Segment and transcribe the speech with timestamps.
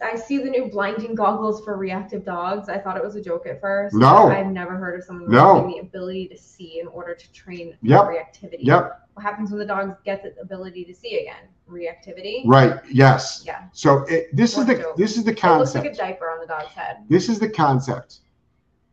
[0.00, 2.68] I see the new blinding goggles for reactive dogs.
[2.68, 3.94] I thought it was a joke at first.
[3.94, 4.28] No.
[4.28, 5.56] I've never heard of someone No.
[5.56, 8.02] having the ability to see in order to train Yep.
[8.04, 8.58] reactivity.
[8.60, 9.08] Yep.
[9.14, 11.48] What happens when the dog gets the ability to see again?
[11.68, 12.42] Reactivity.
[12.46, 12.78] Right.
[12.90, 13.42] Yes.
[13.44, 13.64] Yeah.
[13.72, 14.96] So it, this is the joke?
[14.96, 15.86] this is the It looks like concept.
[15.86, 16.98] a diaper on the dog's head.
[17.08, 18.20] This is the concept.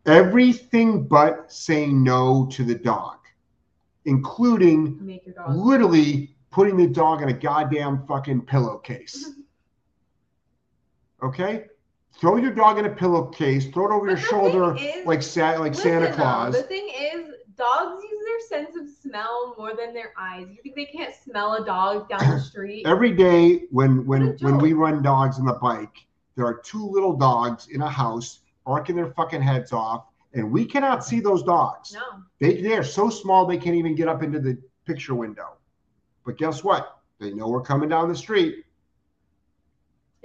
[0.08, 3.18] Everything but saying no to the dog,
[4.06, 5.56] including dog.
[5.56, 9.32] literally putting the dog in a goddamn fucking pillowcase.
[11.24, 11.66] Okay?
[12.20, 15.60] Throw your dog in a pillowcase, throw it over But your shoulder is- like sa-
[15.60, 16.54] like Santa Listen, though, Claus.
[16.56, 20.48] the thing is, dogs use their sense of smell more than their eyes.
[20.50, 22.86] You think they can't smell a dog down the street?
[22.86, 27.14] Every day when when when we run dogs on the bike, there are two little
[27.14, 31.94] dogs in a house barking their fucking heads off, and we cannot see those dogs.
[31.94, 32.22] no.
[32.40, 35.56] They they are so small they can't even get up into the picture window.
[36.26, 36.98] But guess what?
[37.20, 38.65] They know we're coming down the street.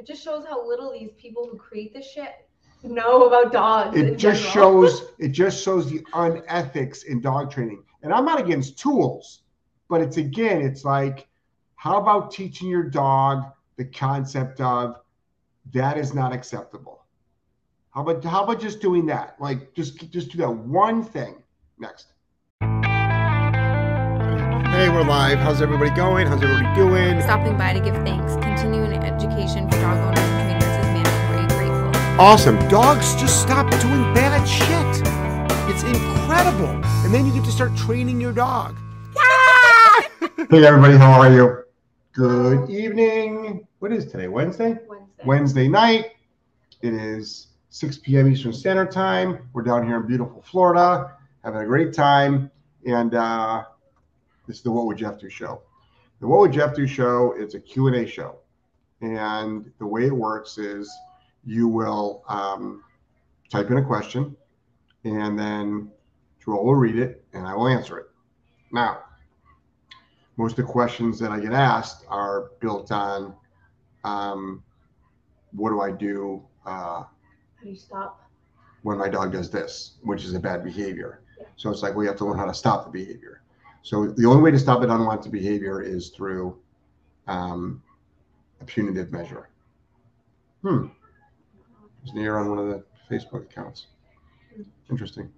[0.01, 2.49] It just shows how little these people who create this shit
[2.83, 3.95] know about dogs.
[3.99, 4.87] It just general.
[4.87, 7.84] shows it just shows the unethics in dog training.
[8.03, 9.42] And I'm not against tools,
[9.91, 11.29] but it's again, it's like,
[11.75, 15.03] how about teaching your dog the concept of
[15.75, 17.05] that is not acceptable?
[17.91, 19.37] How about how about just doing that?
[19.39, 21.42] Like just just do that one thing.
[21.79, 22.09] Next.
[24.81, 25.39] Hey, we're live.
[25.41, 26.27] How's everybody going?
[26.27, 27.20] How's everybody doing?
[27.20, 28.33] Stopping by to give thanks.
[28.36, 31.69] Continuing education for dog owners and trainers is mandatory.
[31.69, 32.19] Grateful.
[32.19, 32.56] Awesome.
[32.70, 35.03] Dogs just stop doing bad shit.
[35.69, 36.83] It's incredible.
[37.05, 38.78] And then you get to start training your dog.
[40.48, 40.97] hey, everybody.
[40.97, 41.64] How are you?
[42.14, 43.67] Good evening.
[43.81, 44.28] What is today?
[44.28, 44.78] Wednesday?
[44.89, 45.25] Wednesday.
[45.27, 46.12] Wednesday night.
[46.81, 48.33] It is 6 p.m.
[48.33, 49.47] Eastern Standard Time.
[49.53, 52.51] We're down here in beautiful Florida, having a great time.
[52.86, 53.64] And uh,
[54.51, 55.62] this is the What Would Jeff Do show.
[56.19, 58.41] The What Would Jeff Do show is a Q&A show.
[59.01, 60.92] And the way it works is
[61.45, 62.83] you will um,
[63.48, 64.37] type in a question,
[65.05, 65.89] and then
[66.45, 68.07] Joelle will read it, and I will answer it.
[68.73, 69.05] Now,
[70.36, 73.33] most of the questions that I get asked are built on
[74.03, 74.64] um,
[75.53, 77.08] what do I do uh, How
[77.63, 78.29] do you stop?
[78.83, 81.20] when my dog does this, which is a bad behavior.
[81.55, 83.42] So it's like we have to learn how to stop the behavior.
[83.83, 86.58] So the only way to stop an unwanted behavior is through
[87.27, 87.83] um,
[88.61, 89.48] a punitive measure.
[90.63, 90.86] Hmm.
[92.02, 93.86] There's an error on one of the Facebook accounts.
[94.91, 95.30] Interesting.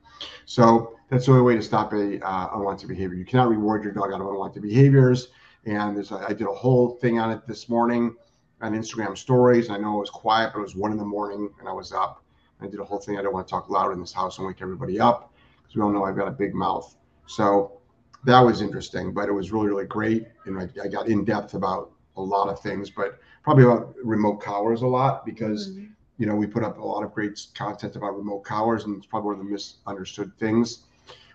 [0.47, 3.17] So that's the only way to stop a uh, unwanted behavior.
[3.17, 5.29] You cannot reward your dog out of unwanted behaviors.
[5.65, 8.17] And there's I did a whole thing on it this morning
[8.61, 9.71] on Instagram stories.
[9.71, 11.93] I know it was quiet, but it was one in the morning and I was
[11.93, 12.25] up.
[12.61, 13.19] I did a whole thing.
[13.19, 15.33] I don't want to talk loud in this house and wake everybody up
[15.63, 16.97] because we all know I've got a big mouth.
[17.27, 17.82] So
[18.25, 20.27] that was interesting, but it was really, really great.
[20.47, 24.37] And I, I got in depth about a lot of things, but probably about remote
[24.41, 25.89] collars a lot because Mhm.
[26.19, 29.07] you know we put up a lot of great content about remote collars, and it's
[29.07, 30.85] probably one of the misunderstood things.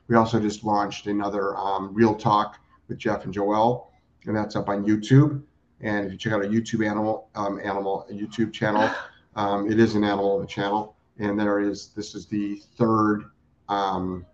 [0.08, 3.88] We also just launched another um, Real Talk with Jeff and Joelle,
[4.26, 5.42] and that's up on YouTube.
[5.82, 8.90] And if you check out our YouTube animal um, animal YouTube channel,
[9.36, 13.26] um, it is an animal of a channel, and there is this is the third
[13.68, 14.26] um,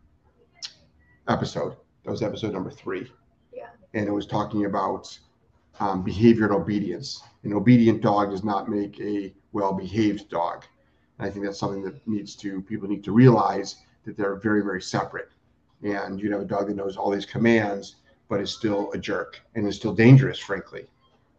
[1.27, 1.75] episode.
[2.03, 3.11] That was episode number three.
[3.53, 3.67] Yeah.
[3.93, 5.17] And it was talking about
[5.79, 7.21] um, behavior and obedience.
[7.43, 10.65] An obedient dog does not make a well-behaved dog.
[11.17, 14.61] And I think that's something that needs to people need to realize that they're very,
[14.61, 15.29] very separate.
[15.81, 17.95] And you have a dog that knows all these commands,
[18.29, 20.87] but is still a jerk and is still dangerous, frankly.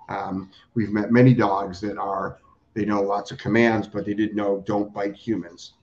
[0.09, 2.39] Um, we've met many dogs that are
[2.75, 5.75] they know lots of commands, but they didn't know don't bite humans.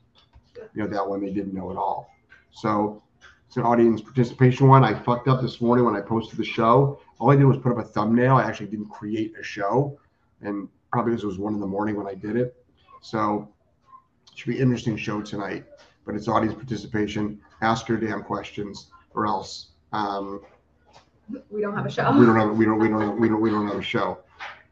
[0.56, 2.14] You know that one they didn't know at all.
[2.52, 3.02] So
[3.52, 4.86] it's an audience participation one.
[4.86, 7.02] I fucked up this morning when I posted the show.
[7.20, 8.38] All I did was put up a thumbnail.
[8.38, 10.00] I actually didn't create a show,
[10.40, 12.56] and probably because it was one in the morning when I did it.
[13.02, 13.50] So
[14.32, 15.66] it should be an interesting show tonight.
[16.06, 17.42] But it's audience participation.
[17.62, 20.40] Ask your damn questions, or else um,
[21.50, 22.10] We don't have a show.
[22.18, 24.20] we don't have we don't we don't we don't we don't have a show.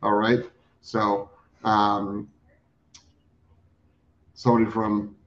[0.01, 0.39] All right.
[0.79, 1.29] So
[1.65, 2.29] um,
[4.35, 5.17] somebody from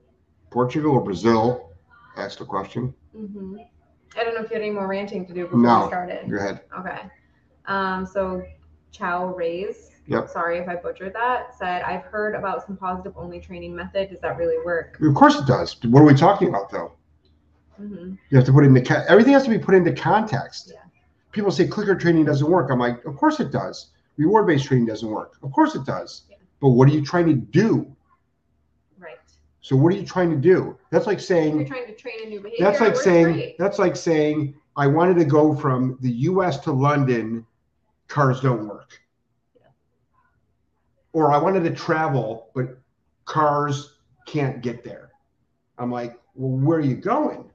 [0.49, 1.69] Portugal or Brazil
[2.17, 2.95] asked a question.
[3.15, 3.57] Hmm
[4.19, 5.83] I don't know if you had any more ranting to do before No.
[5.83, 6.31] we started.
[6.31, 6.61] Go ahead.
[6.79, 7.01] Okay.
[7.67, 8.43] Um, so
[8.91, 10.29] Chow Rays, Yep.
[10.29, 14.11] sorry if I butchered that, said, I've heard about some positive only training method.
[14.11, 14.99] Does that really work?
[15.01, 15.77] Of course it does.
[15.85, 16.93] What are we talking about though?
[17.77, 20.71] hmm You have to put it the ca- everything has to be put into context.
[20.75, 20.81] Yeah.
[21.31, 22.71] People say clicker training doesn't work.
[22.71, 23.93] I'm like, of course it does.
[24.19, 25.39] Reward based training doesn't work.
[25.43, 26.25] Of course it does.
[26.29, 26.37] Yeah.
[26.61, 27.91] But what are you trying to do?
[29.63, 30.77] So what are you trying to do?
[30.91, 32.65] That's like If you're saying trying to train a new behavior.
[32.65, 33.59] that's like saying great.
[33.59, 37.47] that's like saying I wanted to go from the US to London,
[38.09, 39.01] cars don't work.
[39.55, 39.63] Yeah.
[41.13, 42.79] or I wanted to travel, but
[43.25, 45.11] cars can't get there.
[45.79, 47.49] I'm like, well, where are you going?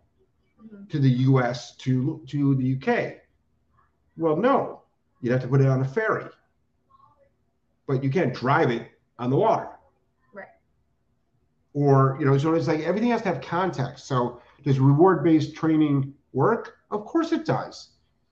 [0.63, 0.89] Mhm.
[0.89, 3.21] To the US, to to the UK.
[4.15, 4.81] Well, no.
[5.21, 6.25] You'd have to put it on a ferry.
[7.85, 9.69] But you can't drive it on the water.
[11.77, 14.07] Or, you know, so it's like everything has to have context.
[14.07, 16.77] So does reward-based training work?
[16.89, 17.89] Of course it does.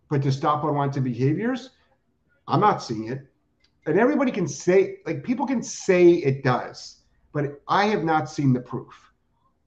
[0.10, 1.70] But to stop unwanted behaviors,
[2.48, 3.28] I'm not seeing it.
[3.86, 7.02] And everybody can say, like people can say it does,
[7.34, 8.96] but I have not seen the proof.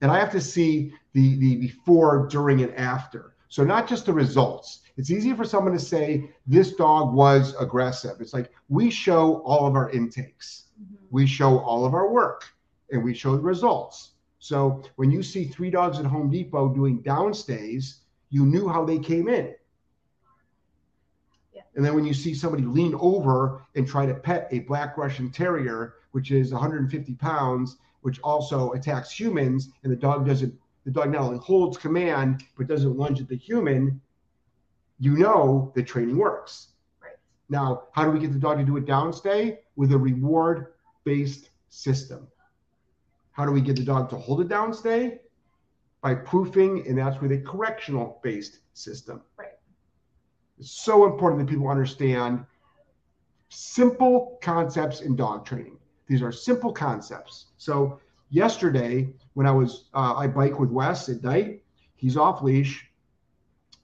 [0.01, 3.35] And I have to see the the before, during, and after.
[3.47, 4.81] So not just the results.
[4.97, 8.19] It's easy for someone to say this dog was aggressive.
[8.19, 10.97] It's like we show all of our intakes, Mhm.
[11.11, 12.43] we show all of our work,
[12.91, 14.11] and we showed the results.
[14.39, 17.97] So when you see three dogs at Home Depot doing downstays,
[18.29, 19.53] you knew how they came in.
[21.53, 21.61] Yeah.
[21.75, 25.29] And then when you see somebody lean over and try to pet a black Russian
[25.29, 30.53] terrier, which is 150 pounds, which also attacks humans, and the dog doesn't,
[30.85, 33.99] the dog not only holds command but doesn't lunge at the human,
[34.99, 36.69] you know the training works.
[37.01, 37.13] Right.
[37.49, 39.57] Now, how do we get the dog to do a downstay?
[39.75, 42.27] With a reward based system.
[43.39, 45.17] How do we get the dog to hold a downstay?
[46.01, 49.21] By proofing, and that's with a correctional based system.
[49.37, 49.53] Right.
[50.57, 52.45] It's so important that people understand
[53.47, 55.77] simple concepts in dog training.
[56.05, 57.45] These are simple concepts.
[57.57, 61.63] So yesterday, when I was uh, I bike with Wes at night,
[61.95, 62.89] he's off leash,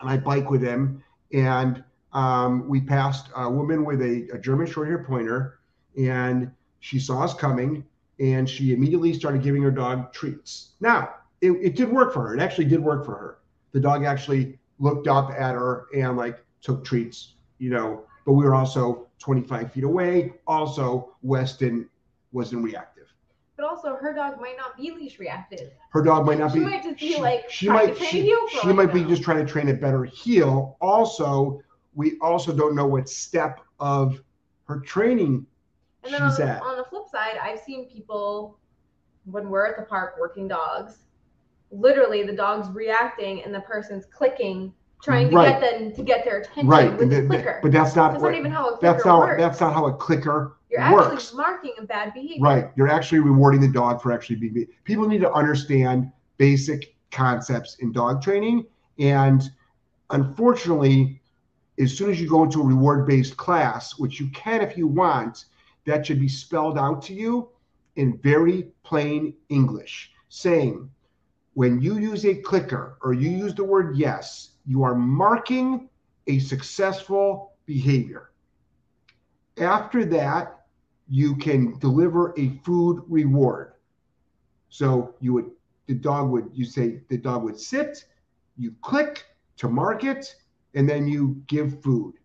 [0.01, 1.81] and I bike with him, and
[2.11, 5.59] um, we passed a woman with a, a German Shorthair Pointer,
[5.97, 7.85] and she saw us coming,
[8.19, 10.71] and she immediately started giving her dog treats.
[10.79, 12.35] Now, it, it did work for her.
[12.35, 13.39] It actually did work for her.
[13.71, 18.03] The dog actually looked up at her and like took treats, you know.
[18.25, 20.33] But we were also 25 feet away.
[20.47, 21.89] Also, Weston
[22.31, 22.95] wasn't reactive.
[23.57, 25.71] But also, her dog might not be leash reactive.
[25.91, 26.59] Her dog might not be.
[26.59, 26.71] She be.
[26.71, 29.49] might just be she, like she might she, heel she might be just trying to
[29.49, 30.77] train a better heel.
[30.81, 31.61] Also,
[31.93, 34.21] we also don't know what step of
[34.65, 35.45] her training
[36.05, 36.61] And then on the, at.
[36.61, 38.57] on the flip side, I've seen people
[39.25, 40.99] when we're at the park working dogs,
[41.71, 44.71] literally the dog's reacting and the person's clicking,
[45.01, 45.59] trying to Right.
[45.59, 47.59] get them to get their attention right, with the th- th- clicker.
[47.63, 49.41] but that's not that's not even how a clicker that's not works.
[49.41, 51.13] that's not how a clicker You're works.
[51.25, 52.43] actually marking a bad behavior.
[52.43, 52.71] Right.
[52.75, 54.67] You're actually rewarding the dog for actually being.
[54.83, 58.65] People need to understand basic concepts in dog training.
[58.99, 59.41] And
[60.11, 61.19] unfortunately,
[61.79, 64.87] as soon as you go into a reward based class, which you can if you
[64.87, 65.45] want,
[65.85, 67.49] that should be spelled out to you
[67.95, 70.89] in very plain English, saying,
[71.53, 75.89] when you use a clicker or you use the word yes, you are marking
[76.27, 78.31] a successful behavior.
[79.57, 80.65] After that,
[81.07, 83.73] you can deliver a food reward.
[84.69, 85.51] So you would
[85.87, 88.05] the dog would you say the dog would sit,
[88.57, 89.23] you click
[89.57, 90.35] to mark it,
[90.73, 92.15] and then you give food.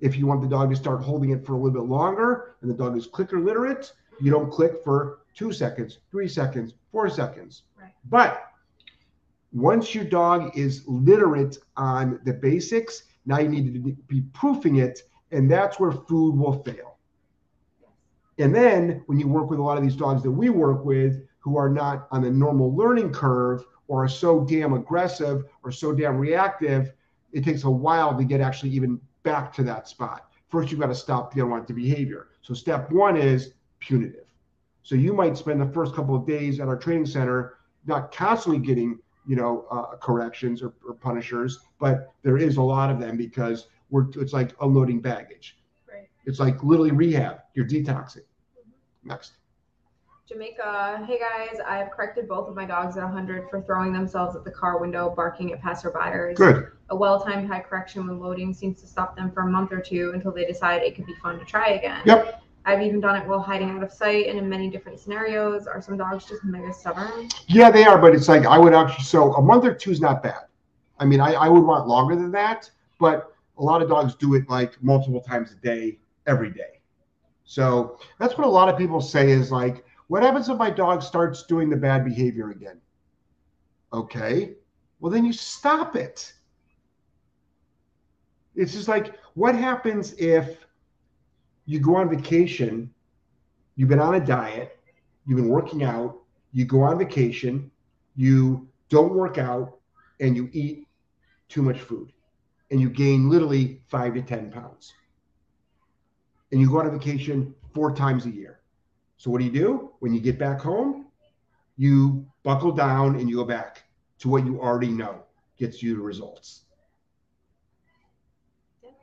[0.00, 2.70] If you want the dog to start holding it for a little bit longer and
[2.70, 7.62] the dog is clicker literate, you don't click for two seconds, three seconds, four seconds.
[7.78, 7.92] Right.
[8.08, 8.50] But
[9.52, 15.02] once your dog is literate on the basics, now you need to be proofing it,
[15.32, 16.98] and that's where food will fail.
[18.38, 21.26] And then when you work with a lot of these dogs that we work with
[21.40, 25.92] who are not on the normal learning curve or are so damn aggressive or so
[25.92, 26.92] damn reactive,
[27.32, 30.30] it takes a while to get actually even back to that spot.
[30.48, 32.28] First, you've got to stop the unwanted behavior.
[32.42, 34.26] So, step one is punitive.
[34.82, 38.60] So, you might spend the first couple of days at our training center not constantly
[38.60, 43.16] getting you know uh, corrections or, or punishers, but there is a lot of them
[43.16, 45.58] because we're it's like unloading baggage.
[45.88, 46.08] Right.
[46.26, 47.40] It's like literally rehab.
[47.54, 48.24] You're detoxing.
[49.04, 49.32] Next.
[50.30, 54.44] Jamaica, hey guys, I've corrected both of my dogs at 100 for throwing themselves at
[54.44, 56.36] the car window, barking at passerbyers.
[56.36, 56.68] Good.
[56.90, 60.12] A well-timed high correction when loading seems to stop them for a month or two
[60.14, 62.02] until they decide it could be fun to try again.
[62.04, 62.44] Yep.
[62.64, 65.66] I've even done it while hiding out of sight and in many different scenarios.
[65.66, 67.28] Are some dogs just mega stubborn?
[67.48, 70.00] Yeah, they are, but it's like I would actually so a month or two is
[70.00, 70.44] not bad.
[71.00, 72.70] I mean, I, I would want longer than that,
[73.00, 76.78] but a lot of dogs do it like multiple times a day, every day.
[77.42, 81.04] So that's what a lot of people say is like, what happens if my dog
[81.04, 82.80] starts doing the bad behavior again?
[83.92, 84.54] Okay,
[84.98, 86.32] well, then you stop it.
[88.56, 90.66] It's just like, what happens if
[91.64, 92.92] you go on vacation,
[93.76, 94.80] you've been on a diet,
[95.28, 96.16] you've been working out,
[96.50, 97.70] you go on vacation,
[98.16, 99.78] you don't work out,
[100.18, 100.88] and you eat
[101.48, 102.12] too much food,
[102.72, 104.92] and you gain literally five to 10 pounds.
[106.50, 108.59] And you go on a vacation four times a year.
[109.20, 111.04] So what do you do when you get back home?
[111.76, 113.82] You buckle down and you go back
[114.20, 115.24] to what you already know
[115.58, 116.62] gets you the results.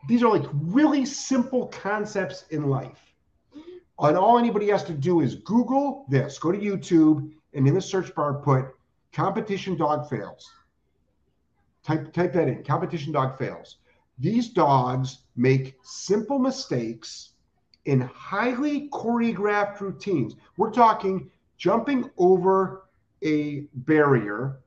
[0.07, 3.13] These are like really simple concepts in life.
[4.00, 7.81] And all anybody has to do is Google this, go to YouTube, and in the
[7.81, 8.65] search bar put
[9.13, 10.51] competition dog fails.
[11.83, 13.77] Type, type that in competition dog fails.
[14.17, 17.33] These dogs make simple mistakes
[17.88, 20.36] in highly choreographed routines.
[20.58, 22.84] We're talking jumping over
[23.24, 24.60] a barrier,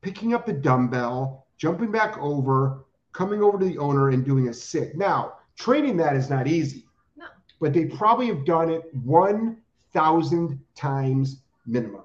[0.00, 4.54] picking up the dumbbell, jumping back over, coming over to the owner and doing a
[4.54, 4.96] sit.
[4.96, 6.86] Now, training that is not easy.
[7.16, 7.26] No.
[7.60, 12.02] But they probably have done it 1,000 times minimum.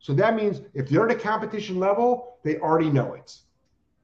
[0.00, 3.38] So that means if they're at a competition level, they already know it.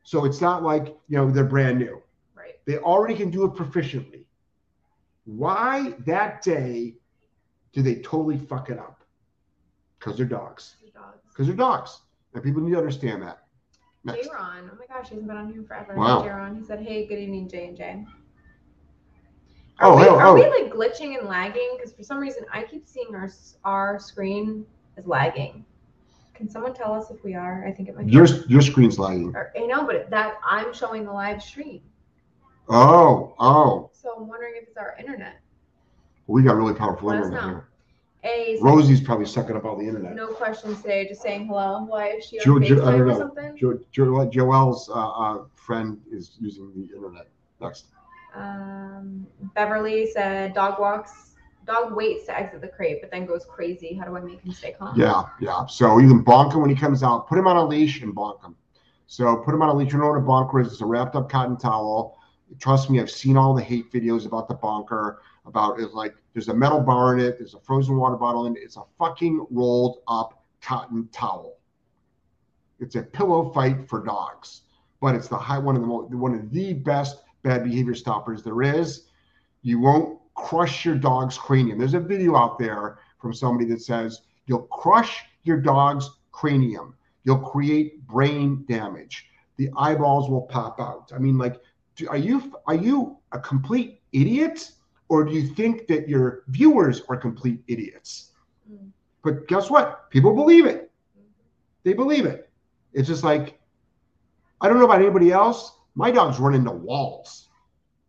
[0.05, 2.01] So it's not like, you know, they're brand new.
[2.35, 2.59] Right.
[2.67, 4.25] They already can do it proficiently.
[5.37, 6.97] Why that day
[7.73, 9.05] do they totally fuck it up?
[9.99, 10.75] Because they're dogs.
[11.29, 12.01] Because they're dogs.
[12.35, 13.45] And people need to understand that.
[14.03, 14.25] Next.
[14.25, 14.71] J-Ron.
[14.73, 15.95] Oh my gosh, he hasn't been on here forever.
[15.95, 16.23] Wow.
[16.23, 16.57] J-Ron.
[16.57, 18.05] He said, hey, good evening, J and J.
[19.81, 20.35] Oh, Are, we, hello, are oh.
[20.35, 21.77] we like glitching and lagging?
[21.77, 23.31] Because for some reason I keep seeing our
[23.65, 25.65] our screen is lagging.
[26.35, 27.67] Can someone tell us if we are?
[27.67, 28.13] I think it might be.
[28.13, 29.33] Your, your screen's lagging.
[29.35, 31.83] Or, I know, but that I'm showing the live stream.
[32.69, 33.91] Oh, oh.
[33.93, 35.41] So I'm wondering if it's our internet.
[36.27, 37.69] We got really powerful Let internet here.
[38.23, 40.15] A Rosie's probably sucking up all the internet.
[40.15, 41.85] no questions today, just saying hello.
[41.85, 43.19] Why is she on Jo- Jo- I don't or know.
[43.19, 43.57] something?
[43.57, 47.29] Jo, jo, Joelle's uh, uh, friend is using the internet.
[47.61, 47.87] Next.
[48.35, 51.35] Um, Beverly said dog walks,
[51.67, 53.95] dog waits to exit the crate, but then goes crazy.
[53.95, 55.01] How do I make him stay calm?
[55.01, 55.67] Yeah, yeah.
[55.67, 57.27] So you can bonk him when he comes out.
[57.27, 58.55] Put him on a leash and bonk him.
[59.07, 59.93] So put him on a leash.
[59.93, 60.69] You know what a bonker is?
[60.73, 62.20] It's a wrapped up cotton towel.
[62.59, 65.23] Trust me, I've seen all the hate videos about the bonker.
[65.47, 67.39] About it's like there's a metal bar in it.
[67.39, 68.63] There's a frozen water bottle in it.
[68.63, 71.57] It's a fucking rolled up cotton towel.
[72.79, 74.63] It's a pillow fight for dogs,
[75.01, 78.43] but it's the high one of the mo- one of the best bad behavior stoppers
[78.43, 79.05] there is.
[79.63, 81.79] You won't crush your dog's cranium.
[81.79, 86.95] There's a video out there from somebody that says you'll crush your dog's cranium.
[87.25, 89.27] You'll create brain damage.
[89.57, 91.13] The eyeballs will pop out.
[91.15, 91.61] I mean, like,
[92.09, 94.73] are you are you a complete idiot,
[95.09, 98.33] or do you think that your viewers are complete idiots?
[98.71, 98.91] Mm.
[99.23, 100.11] But guess what?
[100.11, 100.91] People believe it.
[101.85, 102.51] They believe it.
[102.93, 103.59] It's just like
[104.61, 105.73] I don't know about anybody else.
[105.95, 107.49] My dogs run into walls.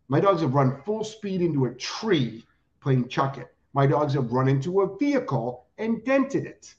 [0.08, 2.44] My dogs have run full speed into a tree
[2.80, 3.54] playing chuck it.
[3.72, 6.74] My dogs have run into a vehicle and dented it.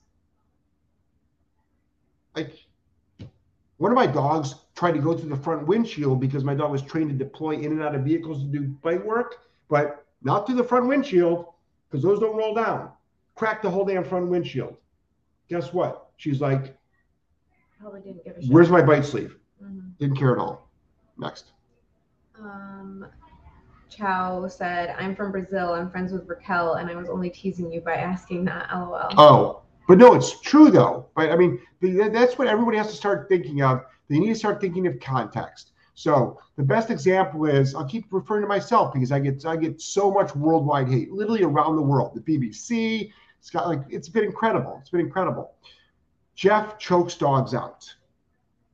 [2.35, 2.53] Like
[3.83, 6.81] one of my dogs tried to go through the front windshield because my dog was
[6.81, 10.55] trained to deploy in and out of vehicles to do bite work, but not through
[10.55, 11.47] the front windshield
[11.89, 12.91] because those don't roll down.
[13.35, 14.77] Cracked the whole damn front windshield.
[15.49, 16.11] Guess what?
[16.15, 16.77] She's like,
[17.77, 18.49] Probably didn't give a shit.
[18.49, 19.35] Where's my bite sleeve?
[19.61, 19.97] Mhm.
[19.97, 20.69] Didn't care at all.
[21.17, 21.51] Next.
[22.39, 23.05] Um,
[23.89, 25.73] Chow said, I'm from Brazil.
[25.73, 28.69] I'm friends with Raquel, and I was only teasing you by asking that.
[28.73, 29.09] LOL.
[29.17, 31.07] Oh, but no, it's true though.
[31.15, 33.81] But I mean, that's what everybody has to start thinking of.
[34.09, 35.71] They need to start thinking of context.
[35.95, 39.81] So the best example is I'll keep referring to myself because I get I get
[39.81, 42.15] so much worldwide hate, literally around the world.
[42.15, 44.77] The BBC, it's got like it's been incredible.
[44.81, 45.53] It's been incredible.
[46.35, 47.93] Jeff chokes dogs out.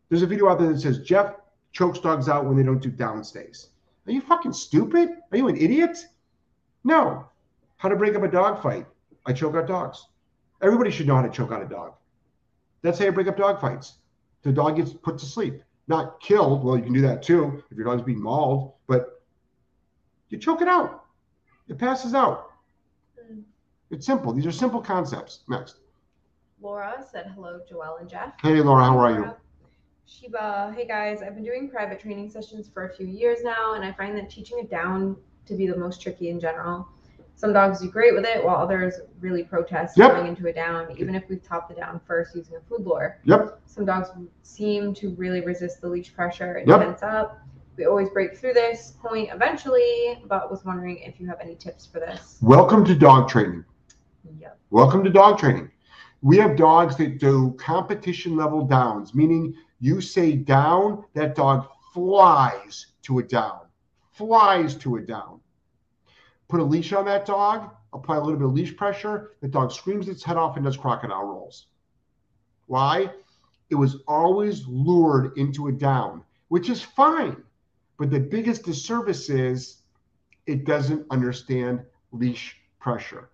[0.07, 1.35] There's a video out there that says Jeff
[1.71, 3.67] chokes dogs out when they don't do downstays.
[4.07, 5.09] Are you fucking stupid?
[5.31, 5.97] Are you an idiot?
[6.83, 7.27] No.
[7.77, 8.85] How to break up a dog fight?
[9.25, 10.07] I choke out dogs.
[10.61, 11.93] Everybody should know how to choke out a dog.
[12.81, 13.95] That's how you break up dog fights.
[14.43, 16.63] The dog gets put to sleep, not killed.
[16.63, 19.21] Well, you can do that too if your dog's being mauled, but
[20.29, 21.05] you choke it out.
[21.67, 22.51] It passes out.
[23.31, 23.43] Mm.
[23.91, 24.33] It's simple.
[24.33, 25.39] These are simple concepts.
[25.47, 25.77] Next.
[26.61, 28.33] Laura said, hello, Joelle and Jeff.
[28.41, 29.33] Hey, Laura, how are you?
[30.05, 33.85] Shiba, hey guys, I've been doing private training sessions for a few years now, and
[33.85, 36.87] I find that teaching it down to be the most tricky in general.
[37.39, 40.11] Some dogs do great with it, while others really protest Yep.
[40.11, 43.17] going into a down, even if we've topped the down first using a food lure.
[43.23, 43.61] Yep.
[43.63, 44.09] Some dogs
[44.41, 46.81] seem to really resist the leash pressure and Yep.
[46.81, 47.39] tense up.
[47.77, 51.85] We always break through this point eventually, but was wondering if you have any tips
[51.85, 52.39] for this.
[52.41, 53.63] Welcome to dog training.
[54.37, 54.59] Yep.
[54.69, 55.71] Welcome to dog training.
[56.21, 62.87] We have dogs that do competition level downs, meaning you say down, that dog flies
[63.03, 63.61] to a down,
[64.11, 65.39] flies to a down.
[66.49, 69.71] Put a leash on that dog, apply a little bit of leash pressure, the dog
[69.71, 71.67] screams its head off and does crocodile rolls.
[72.65, 73.11] Why?
[73.69, 77.43] It was always lured into a down, which is fine.
[77.97, 79.77] But the biggest disservice is
[80.47, 83.29] it doesn't understand leash pressure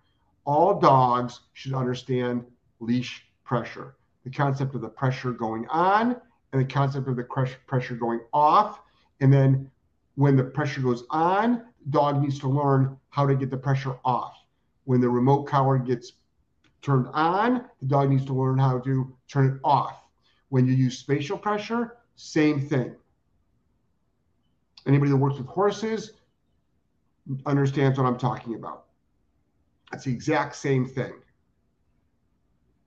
[0.46, 2.44] all dogs should understand
[2.80, 6.16] leash pressure, the concept of the pressure going on
[6.52, 7.24] and the concept of the
[7.66, 8.80] pressure going off.
[9.20, 9.70] And then
[10.14, 14.44] when the pressure goes on, dog needs to learn how to get the pressure off.
[14.84, 16.12] When the remote collar gets
[16.82, 20.02] turned on, the dog needs to learn how to turn it off.
[20.50, 22.94] When you use spatial pressure, same thing.
[24.86, 26.12] Anybody that works with horses
[27.46, 28.84] understands what I'm talking about.
[29.94, 31.14] It's the exact same thing.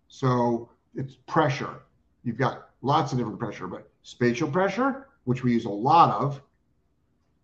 [0.09, 1.81] So it's pressure.
[2.23, 6.39] You've got lots of different pressure, but spatial pressure, which we use a lot of.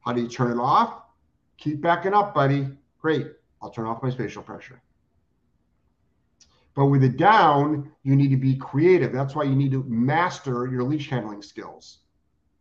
[0.06, 1.01] How do you turn it off?
[1.57, 2.67] Keep backing up, buddy.
[3.00, 3.27] Great.
[3.62, 4.81] I'll turn off my spatial pressure.
[6.75, 9.13] But with a down, you need to be creative.
[9.13, 12.00] That's why you need to master your leash handling skills.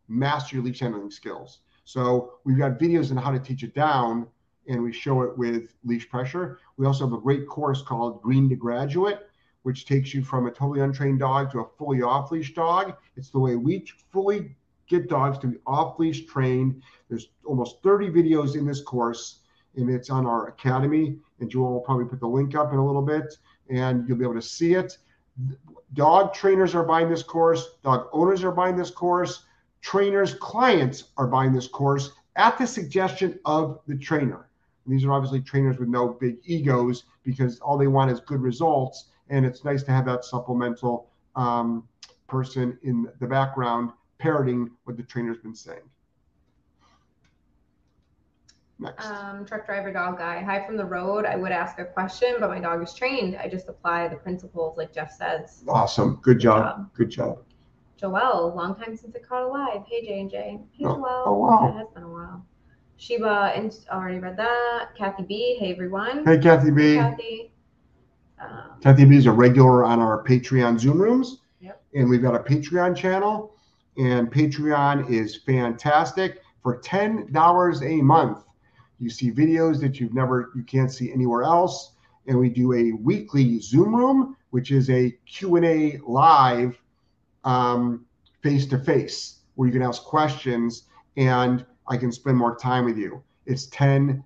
[0.08, 1.60] Master your leash handling skills.
[1.84, 4.28] So we've got videos on how to teach it down,
[4.68, 6.58] and we show it with leash pressure.
[6.76, 9.28] We also have a great course called Green to Graduate,
[9.64, 12.94] which takes you from a totally untrained dog to a fully off leash dog.
[13.16, 14.54] It's the way we fully
[14.88, 16.82] get dogs to be off leash trained.
[17.08, 19.40] There's almost 30 videos in this course,
[19.76, 21.16] and it's on our academy.
[21.40, 23.36] And Joelle will probably put the link up in a little bit,
[23.70, 24.98] and you'll be able to see it.
[25.94, 29.44] Dog trainers are buying this course, dog owners are buying this course,
[29.80, 34.48] trainers, clients are buying this course at the suggestion of the trainer.
[34.84, 38.40] And these are obviously trainers with no big egos because all they want is good
[38.40, 39.06] results.
[39.30, 41.88] And it's nice to have that supplemental um,
[42.28, 45.80] person in the background parroting what the trainer's been saying.
[48.80, 49.06] Next.
[49.06, 50.42] Um, truck driver dog guy.
[50.42, 51.24] Hi from the road.
[51.24, 53.36] I would ask a question, but my dog is trained.
[53.36, 55.62] I just apply the principles like Jeff says.
[55.68, 56.18] awesome.
[56.22, 56.92] Good job.
[56.94, 57.38] Good job.
[58.02, 59.82] Joelle, long time since I caught a live.
[59.88, 60.58] Hey J and J.
[60.72, 61.22] Hey Oh, Joelle.
[61.26, 61.68] oh, wow.
[61.68, 62.44] It has been a while.
[62.96, 64.88] Sheba, and already read that.
[64.98, 65.56] Kathy B.
[65.60, 66.24] Hey everyone.
[66.24, 66.96] Hey, Kathy B.
[66.96, 67.52] Kathy.
[68.40, 71.38] Um, Kathy B is a regular on our Patreon Zoom rooms.
[71.60, 71.80] Yep.
[71.94, 73.53] And we've got a Patreon channel,
[73.96, 76.40] and Patreon is fantastic.
[76.62, 78.44] For $10 a month,
[78.98, 81.92] you see videos that you've never, you can't see anywhere else.
[82.26, 86.78] And we do a weekly Zoom room, which is a Q&A live
[87.44, 88.06] um,
[88.42, 90.84] face-to-face where you can ask questions
[91.16, 93.22] and I can spend more time with you.
[93.46, 94.22] It's $10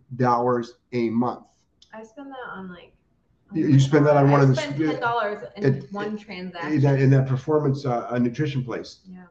[0.92, 1.44] a month.
[1.92, 2.92] I spend that on like.
[3.52, 6.18] You- spend that on one I of the- spend ten dollars in it- one in
[6.18, 6.80] transaction.
[6.82, 8.98] that, in that performance uh, uh, nutrition place.
[9.10, 9.24] yeah.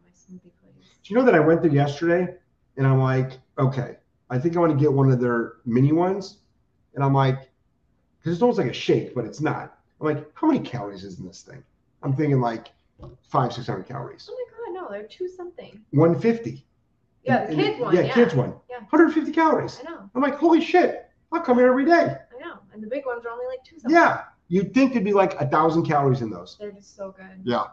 [1.08, 2.36] Do you know that I went there yesterday
[2.76, 3.96] and I'm like, okay,
[4.30, 6.40] I think I want to get one of their mini ones.
[6.96, 7.50] And I'm like,
[8.20, 9.78] because it's almost like a shake, but it's not.
[10.02, 11.64] I'm like, how many calories is in this thing?
[12.04, 12.72] I'm thinking like
[13.22, 14.30] five, 600 calories.
[14.30, 15.80] Oh my god, no, they're two something.
[15.92, 16.66] 150.
[17.24, 17.96] Yeah, And- kids one.
[17.96, 18.54] Yeah, Yeah, kids one.
[18.70, 18.80] Yeah.
[18.80, 19.80] 150 calories.
[19.80, 22.18] I know, I'm like, holy shit, I'll come here every day.
[22.36, 22.60] I know.
[22.74, 23.96] And the big ones are only like two something.
[23.96, 24.24] Yeah.
[24.50, 26.58] You'd think there'd be like a thousand calories in those.
[26.60, 27.42] They're just so good.
[27.46, 27.64] Yeah.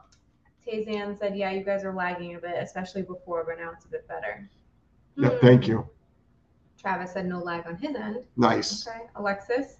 [0.67, 3.89] Tazan said, yeah, you guys are lagging a bit, especially before, but now it's a
[3.89, 4.49] bit better.
[5.17, 5.37] Yeah, Hmm.
[5.47, 5.89] thank you.
[6.79, 8.25] Travis said no lag on his end.
[8.37, 8.87] Nice.
[8.87, 9.77] Okay, Alexis.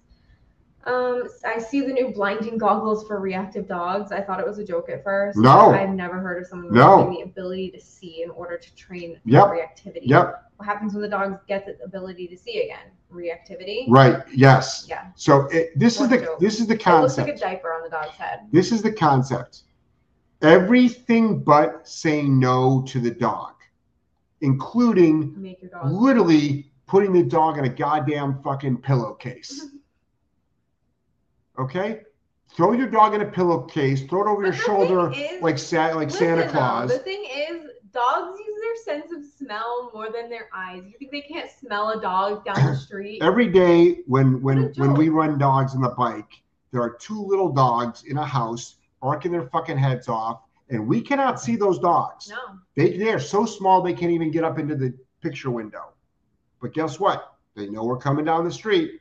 [0.85, 4.11] Um, I see the new blinding goggles for reactive dogs.
[4.11, 5.35] I thought it was a joke at first.
[5.37, 5.71] No.
[5.71, 6.99] I've never heard of someone No.
[6.99, 9.45] having the ability to see in order to train Yep.
[9.47, 10.01] reactivity.
[10.03, 10.51] Yep.
[10.57, 12.91] What happens when the dog gets the ability to see again?
[13.11, 13.85] Reactivity.
[13.89, 14.21] Right.
[14.31, 14.85] Yes.
[14.87, 15.07] Yeah.
[15.15, 16.39] So it, this is the joke?
[16.39, 18.41] this is the It looks like a diaper on the dog's head.
[18.51, 19.63] This is the concept.
[20.45, 23.53] Everything but saying no to the dog,
[24.41, 25.91] including dog.
[25.91, 29.65] literally putting the dog in a goddamn fucking pillowcase.
[31.57, 32.01] Okay?
[32.49, 35.57] Throw your dog in a pillowcase, throw it over your But the shoulder is- like
[35.57, 36.89] sa- like Santa though, Claus.
[36.91, 40.83] the thing is, dogs use their sense of smell more than their eyes.
[40.85, 43.21] You think they can't smell a dog down the street?
[43.23, 47.53] Every day when when when we run dogs on the bike, there are two little
[47.53, 52.27] dogs in a house barking their fucking heads off, and we cannot see those dogs.
[52.27, 52.57] no.
[52.75, 55.93] They they are so small they can't even get up into the picture window.
[56.59, 57.35] But guess what?
[57.55, 58.99] They know we're coming down the street.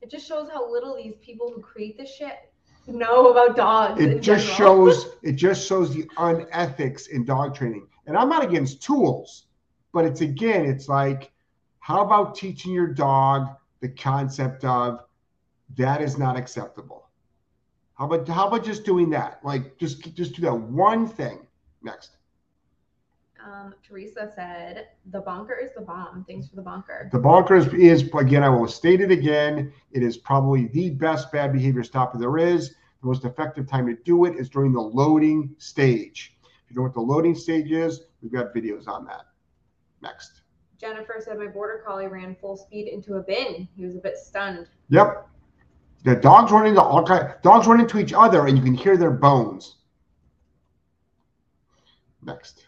[0.00, 2.50] It just shows how little these people who create this shit
[2.86, 4.00] know about dogs.
[4.00, 4.90] It just general.
[4.92, 7.86] shows it just shows the unethics in dog training.
[8.06, 9.44] And I'm not against tools,
[9.92, 11.32] but it's again, it's like,
[11.80, 13.48] how about teaching your dog
[13.80, 15.00] the concept of
[15.76, 17.07] that is not acceptable?
[17.98, 19.40] How about how about just doing that?
[19.42, 21.46] Like just just do that one thing.
[21.82, 22.16] Next.
[23.44, 27.08] Um, Teresa said, "The bonker is the bomb." Thanks for the bonker.
[27.12, 29.72] The bonkers is again, I will state it again.
[29.90, 32.70] It is probably the best bad behavior stopper there is.
[33.00, 36.36] The most effective time to do it is during the loading stage.
[36.42, 39.26] If you know what the loading stage is, we've got videos on that.
[40.02, 40.42] Next.
[40.78, 43.66] Jennifer said, "My border collie ran full speed into a bin.
[43.74, 45.28] He was a bit stunned." Yep.
[46.04, 47.34] The dogs run into all kind.
[47.42, 49.76] Dogs run into each other, and you can hear their bones.
[52.22, 52.66] Next.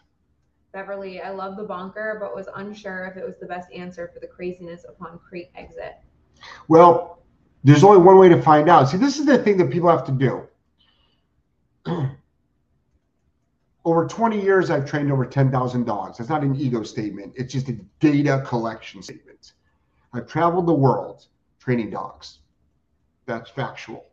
[0.73, 4.19] Beverly, I love the bonker, but was unsure if it was the best answer for
[4.19, 5.95] the craziness upon crate exit.
[6.67, 7.23] Well,
[7.63, 8.89] there's only one way to find out.
[8.89, 10.47] See, this is the thing that people have to do.
[13.85, 16.17] over 20 years, I've trained over 10,000 dogs.
[16.17, 19.53] That's not an ego statement, it's just a data collection statement.
[20.13, 21.27] I've traveled the world
[21.59, 22.39] training dogs.
[23.25, 24.05] That's factual.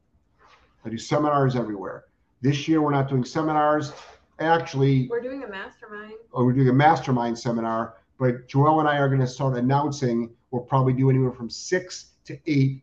[0.85, 2.05] I do seminars everywhere.
[2.41, 3.93] This year, we're not doing seminars.
[4.39, 6.13] Actually, We're doing a mastermind.
[6.33, 10.31] or we're doing a mastermind seminar, but Joelle and I are going to start announcing
[10.51, 12.83] we'll probably do anywhere from six to eight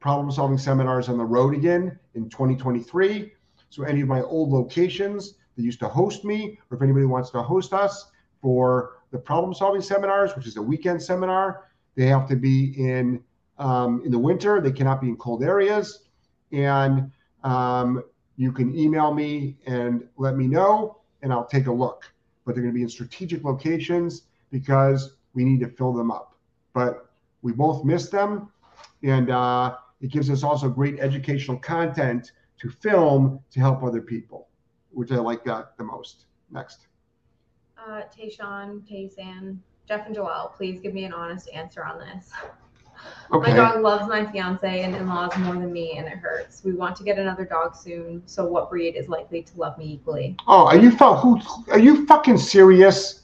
[0.00, 3.32] problem solving seminars on the road again in 2023.
[3.70, 7.30] So, any of my old locations that used to host me, or if anybody wants
[7.30, 8.10] to host us
[8.40, 11.64] for the problem solving seminars, which is a weekend seminar,
[11.96, 13.20] they have to be in
[13.58, 14.60] um, in the winter.
[14.60, 16.04] They cannot be in cold areas,
[16.52, 17.10] and
[17.42, 18.02] um,
[18.36, 22.10] you can email me and let me know, and I'll take a look.
[22.44, 26.36] But they're going to be in strategic locations because we need to fill them up.
[26.74, 27.10] But
[27.42, 28.50] we both miss them,
[29.02, 34.48] and uh, it gives us also great educational content to film to help other people,
[34.90, 36.26] which I like that the most.
[36.50, 36.86] Next.
[37.78, 42.30] Uh, Tayshawn, Taysan, Jeff and Joelle, please give me an honest answer on this.
[43.30, 43.50] Oh okay.
[43.50, 46.62] My dog loves my fiance and in-laws more than me, and it hurts.
[46.64, 48.22] We want to get another dog soon.
[48.26, 50.36] So, what breed is likely to love me equally?
[50.46, 51.40] Oh, are you fu- who?
[51.70, 53.22] Are you fucking serious?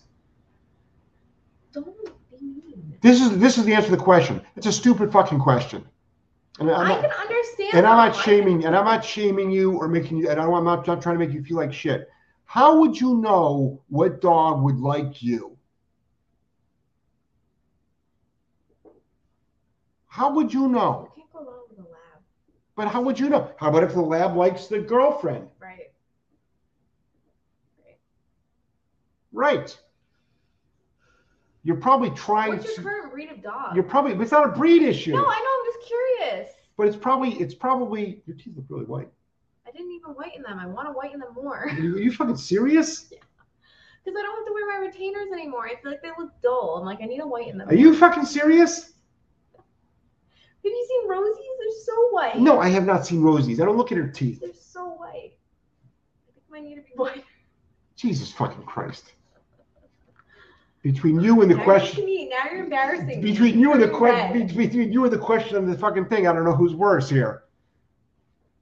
[1.72, 2.98] Don't be mean.
[3.00, 4.40] This is this is the answer to the question.
[4.56, 5.84] It's a stupid fucking question.
[6.58, 7.74] And I'm I not, can understand.
[7.74, 8.20] and I'm not though.
[8.20, 11.00] Shaming and I'm not shaming you or making you and I don't, I'm not, not
[11.00, 12.08] trying to make you feel like shit.
[12.44, 15.56] How would you know what dog would like you?
[20.10, 21.08] How would you know?
[21.16, 22.20] You can't go wrong with a lab,
[22.74, 23.52] But how would you know?
[23.58, 25.48] How about if the lab likes the girlfriend?
[25.60, 25.92] right?
[29.32, 29.78] Right.
[31.62, 32.82] You're probably trying What's your to.
[32.82, 33.76] current breed of dog?
[33.76, 34.12] You're probably.
[34.20, 35.12] It's not a breed issue.
[35.12, 35.28] No, I know.
[35.28, 36.50] I'm just curious.
[36.76, 37.34] But it's probably.
[37.34, 38.20] It's probably.
[38.26, 39.08] Your teeth look really white.
[39.68, 40.58] I didn't even whiten them.
[40.58, 43.06] I want to whiten them more Are you, are you fucking serious?
[43.12, 43.18] Yeah.
[44.02, 45.66] Because I don't have to wear my retainers anymore.
[45.68, 46.76] I feel like they look dull.
[46.80, 47.68] I'm like, I need to whiten them.
[47.68, 48.94] Are you fucking serious?
[50.62, 51.44] Have you seen Rosie's?
[51.58, 52.38] They're so white.
[52.38, 53.60] No, I have not seen Rosie's.
[53.60, 54.40] I don't look at her teeth.
[54.40, 55.32] They're so white.
[56.28, 57.24] I think mine need to be white.
[57.96, 59.12] Jesus fucking Christ.
[60.82, 62.30] Between you and the now question, me.
[62.30, 63.32] Now you're embarrassing me.
[63.32, 66.32] between you and the question, between you and the question of the fucking thing, I
[66.32, 67.44] don't know who's worse here.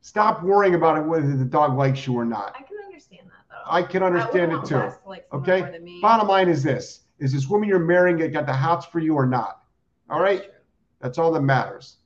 [0.00, 2.54] Stop worrying about it whether the dog likes you or not.
[2.58, 3.70] I can understand that though.
[3.70, 4.80] I can understand wouldn't it too.
[4.80, 5.78] To like Okay?
[5.78, 6.00] Me.
[6.00, 9.26] Bottom line is this: is this woman you're marrying got the hots for you or
[9.26, 9.62] not?
[10.10, 10.57] All right, That's true.
[11.00, 11.96] That's all that matters.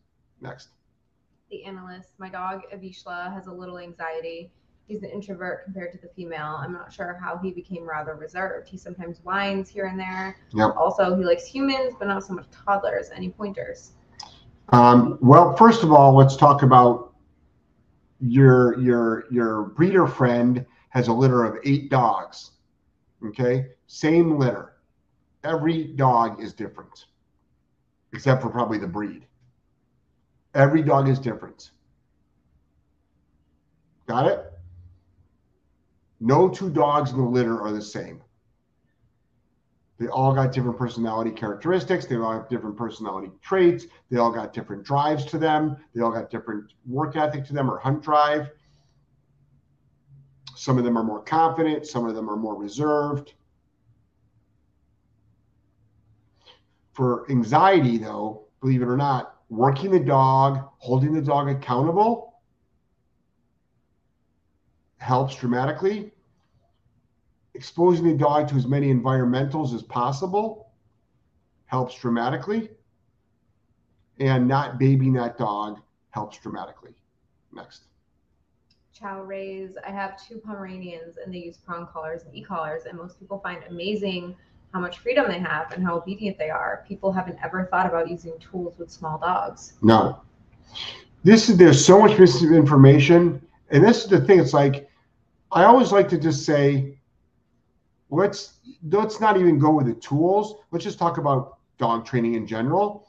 [0.40, 0.68] Next.
[1.50, 2.11] The analyst.
[2.18, 4.50] My dog Avishla has a little anxiety.
[4.88, 6.59] He's an introvert compared to the female.
[6.59, 8.68] I'm not sure how he became rather reserved.
[8.68, 10.37] He sometimes whines here and there.
[10.52, 10.76] Yep.
[10.76, 13.11] Also, he likes humans, but not so much toddlers.
[13.14, 13.92] Any pointers?
[14.70, 17.14] Um, well, first of all, let's talk about
[18.20, 22.52] your your your breeder friend has a litter of eight dogs.
[23.26, 24.74] Okay, same litter.
[25.44, 27.07] Every dog is different,
[28.12, 29.27] except for probably the breed.
[30.55, 31.70] Every dog is different.
[34.07, 34.53] Got it?
[36.20, 38.22] No two dogs in the litter are the same.
[39.98, 42.07] They all got different personality characteristics.
[42.07, 43.87] They all have different personality traits.
[44.11, 45.77] They all got different drives to them.
[45.94, 48.51] They all got different work ethic to them or hunt drive.
[50.57, 51.87] Some of them are more confident.
[51.87, 53.35] Some of them are more reserved.
[56.92, 62.35] For anxiety, though, believe it or not, working the dog, holding the dog accountable
[64.98, 66.12] helps dramatically
[67.55, 70.70] exposing the dog to as many environmentals as possible
[71.66, 72.70] helps dramatically.
[74.20, 76.94] And not babying that dog helps dramatically.
[77.52, 77.85] Next.
[78.92, 79.76] Chow Rays.
[79.87, 83.62] I have two Pomeranians and they use prong collars and e-collars, and most people find
[83.68, 84.37] amazing
[84.73, 86.85] how much freedom they have and how obedient they are.
[86.89, 89.75] People haven't ever thought about using tools with small dogs.
[89.83, 90.21] No.
[91.25, 93.41] This is there's so much misinformation.
[93.71, 94.89] And this is the thing, it's like
[95.53, 96.99] I always like to just say,
[98.11, 98.55] let's
[98.91, 100.57] let's not even go with the tools.
[100.71, 103.09] Let's just talk about dog training in general.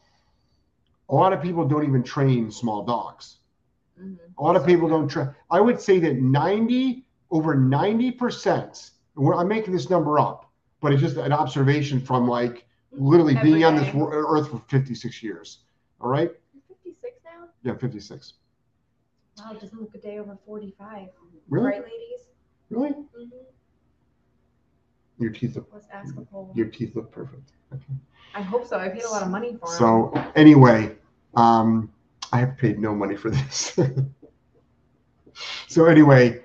[1.09, 3.37] A lot of people don't even train small dogs.
[3.99, 4.17] Mhm.
[4.37, 5.29] A lot of people don't train.
[5.49, 8.91] I would say that 90 over 90 percent.
[9.17, 10.51] I'm making this number up,
[10.83, 15.23] but it's just an observation from like literally Every being on this earth for 56
[15.23, 15.59] years.
[16.01, 16.29] All right.
[16.53, 17.47] You're 56 now?
[17.63, 18.33] Yeah, 56.
[19.39, 21.07] Wow, it doesn't look a day over 45.
[21.47, 21.65] Really?
[21.65, 22.27] Right, ladies?
[22.69, 22.89] Really?
[22.89, 23.29] Mm-hmm.
[25.19, 26.51] Your teeth look Let's ask a poll.
[26.53, 27.51] your teeth look perfect.
[28.35, 28.77] I hope so.
[28.77, 29.77] I paid a lot of money for 'em.
[29.77, 30.95] So anyway,
[31.35, 31.93] um,
[32.33, 33.79] I have paid no money for this.
[35.69, 36.41] so anyway,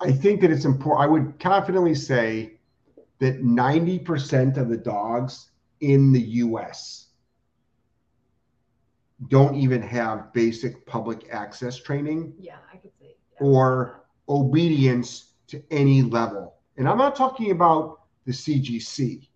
[0.00, 1.02] I think that it's important.
[1.02, 2.58] I would confidently say
[3.22, 7.06] that 90% of the dogs in the US
[9.28, 13.14] don't even have basic public access training Yeah, I could say.
[13.38, 16.54] or obedience to any level.
[16.76, 19.28] And I'm not talking about the CGC.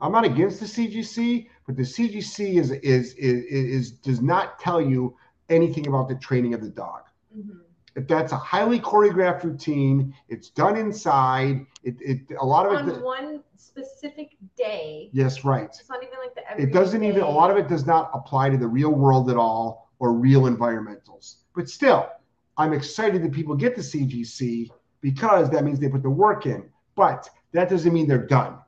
[0.00, 4.80] I'm not against the CGC, but the CGC is is is, is does not tell
[4.80, 5.16] you
[5.50, 7.02] anything about the training of the dog.
[7.32, 11.66] hmm If that's a highly choreographed routine, it's done inside.
[11.82, 15.10] It, it a lot of it On one specific day.
[15.12, 15.64] Yes, right.
[15.64, 17.22] It's not even like the It doesn't even.
[17.22, 20.42] A lot of it does not apply to the real world at all or real
[20.42, 21.36] environmentals.
[21.54, 22.08] But still,
[22.56, 26.68] I'm excited that people get the CGC because that means they put the work in.
[26.94, 28.58] But that doesn't mean they're done.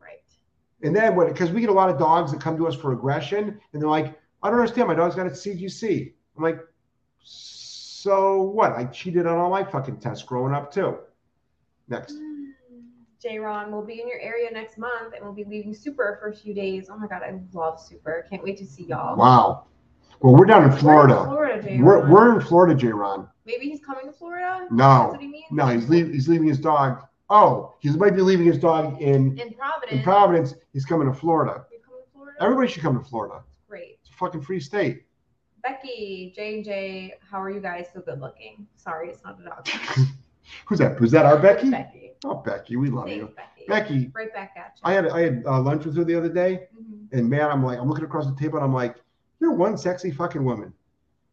[0.00, 0.22] Right.
[0.82, 1.28] And then what?
[1.28, 3.88] Because we get a lot of dogs that come to us for aggression, and they're
[3.88, 4.88] like, "I don't understand.
[4.88, 6.60] My dog's got a CGC." I'm like,
[8.06, 8.72] "So what?
[8.72, 10.98] I cheated on all my fucking tests growing up too."
[11.88, 12.14] Next,
[13.20, 16.28] J Ron will be in your area next month and we'll be leaving Super for
[16.28, 16.88] a few days.
[16.90, 18.24] Oh my god, I love Super.
[18.30, 19.16] Can't wait to see y'all.
[19.16, 19.64] wow.
[20.20, 21.24] Well, we're down in We're in Florida.
[21.24, 22.88] Florida, J We're, we're in Florida, J.
[22.88, 23.28] Ron.
[23.44, 24.66] Maybe he's coming to Florida?
[24.70, 25.14] No.
[25.20, 25.44] He?
[25.50, 26.12] No, he's leaving.
[26.12, 27.02] He's leaving his dog.
[27.28, 29.92] Oh, he might be leaving his dog in In Providence.
[29.92, 30.54] in Providence.
[30.72, 31.66] He's coming to Florida.
[31.84, 32.38] Coming to Florida?
[32.40, 33.42] Everybody should come to Florida.
[33.68, 33.98] Great.
[34.00, 35.05] It's a fucking free state.
[35.66, 38.66] Becky, J and J, how are you guys so good looking?
[38.76, 39.66] Sorry, it's not a dog.
[40.66, 41.00] Who's that?
[41.00, 41.70] Was that our Becky?
[41.70, 42.12] Becky.
[42.24, 43.32] Oh, Becky, we love Thanks, you.
[43.36, 43.64] Becky.
[43.66, 44.82] Becky, Right back at you.
[44.84, 47.08] I had I had uh, lunch with her the other day, Mhm.
[47.12, 48.94] and man, I'm like, I'm looking across the table, and I'm like,
[49.40, 50.72] you're one sexy fucking woman.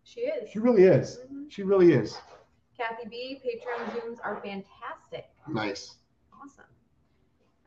[0.04, 0.50] She is.
[0.50, 1.20] She really is.
[1.32, 1.52] Mhm.
[1.52, 2.20] She really is.
[2.76, 5.30] Kathy B, Patreon Zooms are fantastic.
[5.48, 5.98] Nice.
[6.34, 6.66] Awesome.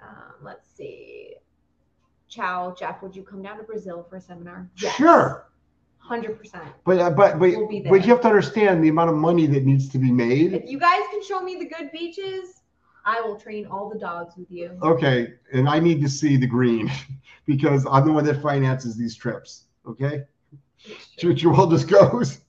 [0.03, 1.37] Um, let's see.
[2.29, 3.03] Ciao, Jeff.
[3.03, 4.69] Would you come down to Brazil for a seminar?
[4.75, 5.47] Sure.
[6.07, 6.65] Hundred percent.
[6.85, 9.65] But uh, but but, We'll but you have to understand the amount of money that
[9.65, 10.53] needs to be made.
[10.53, 12.63] If you guys can show me the good beaches,
[13.05, 14.79] I will train all the dogs with you.
[14.83, 16.91] Okay, and I need to see the green
[17.47, 19.65] because I'm the one that finances these trips.
[19.89, 20.23] Okay,
[21.19, 22.41] Joelle just goes.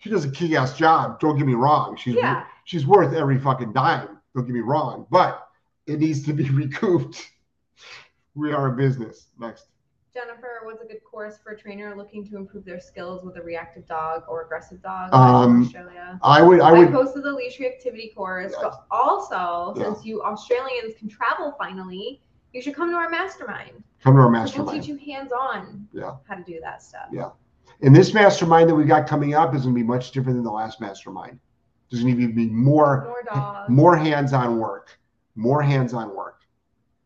[0.00, 1.20] She does a key ass job.
[1.20, 1.96] Don't get me wrong.
[1.96, 2.44] She's Yeah.
[2.64, 4.18] she's worth every fucking dime.
[4.34, 5.48] Don't get me wrong, but
[5.86, 7.30] it needs to be recouped.
[8.34, 9.28] We are a business.
[9.38, 9.66] Next.
[10.18, 13.42] Jennifer, what's a good course for a trainer looking to improve their skills with a
[13.42, 16.18] reactive dog or aggressive dog Um, in Australia?
[16.22, 19.84] I would I I, would posted the leash reactivity course, but also Yeah.
[19.84, 22.20] since you Australians can travel finally,
[22.52, 23.84] you should come to our mastermind.
[24.02, 24.66] come to our mastermind.
[24.70, 26.16] We'll teach you hands-on Yeah.
[26.28, 27.08] how to do that stuff.
[27.12, 27.30] Yeah.
[27.82, 30.44] And this mastermind that we got coming up is going to be much different than
[30.44, 31.38] the last mastermind.
[31.90, 33.68] There's going to be more More dogs.
[33.70, 34.98] more hands-on work,
[35.36, 36.40] more hands-on work,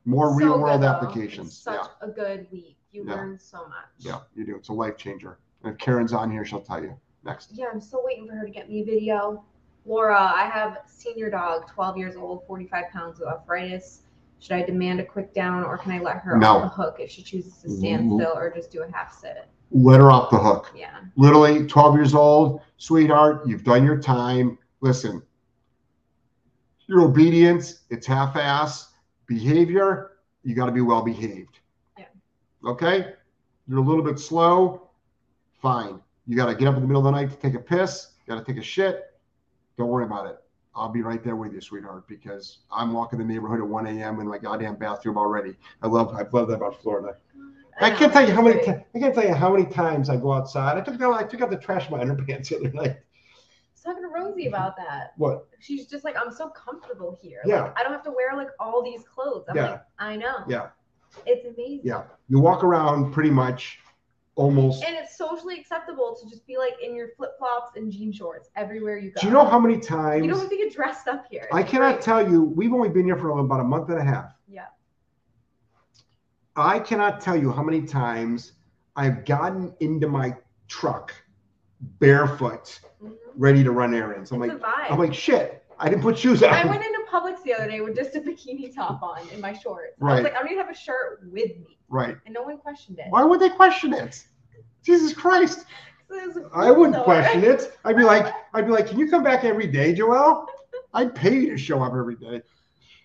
[0.06, 1.48] more So real-world applications.
[1.48, 2.78] It's such Yeah, a good week.
[2.92, 3.14] You Yeah.
[3.14, 3.86] learn so much.
[3.98, 4.56] yeah, you do.
[4.56, 5.38] It's a life changer.
[5.62, 6.94] And if Karen's on here, she'll tell you.
[7.24, 7.52] Next.
[7.52, 9.44] Yeah, I'm still waiting for her to get me a video.
[9.86, 14.02] Laura, I have senior dog, 12 years old, 45 pounds with arthritis.
[14.40, 16.56] Should I demand a quick down or can I let her No.
[16.58, 18.20] off the hook if she chooses to stand Mhm.
[18.20, 19.48] still or just do a half sit?
[19.70, 20.70] Let her off the hook.
[20.76, 21.00] Yeah.
[21.16, 24.58] Literally, 12 years old, sweetheart, you've done your time.
[24.80, 25.22] Listen,
[26.86, 28.92] your obedience, it's half-ass.
[29.26, 31.60] Behavior, you got to be well behaved.
[32.66, 33.14] Okay?
[33.68, 34.90] You're a little bit slow,
[35.60, 36.00] fine.
[36.26, 38.12] You got to get up in the middle of the night to take a piss,
[38.26, 39.04] got to take a shit.
[39.78, 40.38] Don't worry about it.
[40.74, 44.20] I'll be right there with you, sweetheart, because I'm walking the neighborhood at 1 a.m.
[44.20, 45.54] in my goddamn bathroom already.
[45.82, 47.16] I love, I love that about Florida.
[47.80, 48.60] I, can't tell you how many.
[48.62, 50.76] Ti- I can't tell you how many times I go outside.
[50.78, 51.14] I took out.
[51.14, 52.90] I took out the trash in my underpants the other night.
[52.90, 52.94] I
[53.74, 55.12] was talking to Rosie about that.
[55.16, 55.46] What?
[55.58, 57.40] She's just like, I'm so comfortable here.
[57.44, 57.62] Yeah.
[57.62, 59.46] Like, I don't have to wear like all these clothes.
[59.48, 59.70] I'm Yeah.
[59.72, 60.44] like, I know.
[60.48, 60.68] Yeah.
[61.26, 61.80] It's amazing.
[61.84, 62.04] Yeah.
[62.28, 63.78] You walk around pretty much,
[64.34, 64.82] almost.
[64.84, 68.48] And it's socially acceptable to just be like in your flip flops and jean shorts
[68.56, 69.20] everywhere you go.
[69.20, 70.24] Do you know how many times?
[70.24, 71.48] You don't have to get dressed up here.
[71.52, 72.02] I cannot great.
[72.04, 72.42] tell you.
[72.42, 74.32] We've only been here for about a month and a half.
[74.48, 74.66] Yeah.
[76.56, 78.52] I cannot tell you how many times
[78.96, 80.36] I've gotten into my
[80.68, 81.14] truck
[81.98, 83.16] barefoot, Mhm.
[83.36, 84.30] ready to run errands.
[84.32, 84.90] I'm It's like.
[84.90, 85.61] I'm like, shit.
[85.82, 86.54] I didn't put shoes on.
[86.54, 89.52] I went into Publix the other day with just a bikini top on in my
[89.52, 89.96] shorts.
[90.00, 90.14] I Right.
[90.14, 91.76] was like, I don't even have a shirt with me.
[91.88, 92.16] right.
[92.24, 93.06] And no one questioned it.
[93.10, 94.24] Why would they question it?
[94.84, 95.66] Jesus Christ.
[96.14, 97.04] It was a I wouldn't store.
[97.06, 97.72] question it.
[97.86, 100.44] I'd be like, I'd be like, can you come back every day, Joelle?
[100.92, 102.42] I'd pay you to show up every day.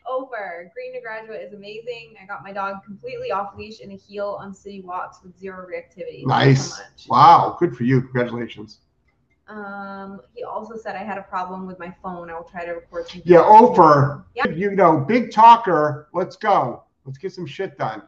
[0.05, 0.69] Over.
[0.73, 2.15] Green to Graduate is amazing.
[2.21, 5.65] I got my dog completely off leash in a heel on city walks with zero
[5.65, 6.25] reactivity.
[6.25, 6.75] Nice.
[6.75, 6.83] so.
[7.07, 8.01] Wow, good for you.
[8.01, 8.79] Congratulations.
[9.49, 12.29] Um, he also said I had a problem with my phone.
[12.29, 13.21] I will try to record some.
[13.25, 14.25] Yeah, Ofer.
[14.35, 14.47] Yeah.
[14.47, 16.09] You know, big talker.
[16.13, 16.83] Let's go.
[17.05, 18.01] Let's get some shit done.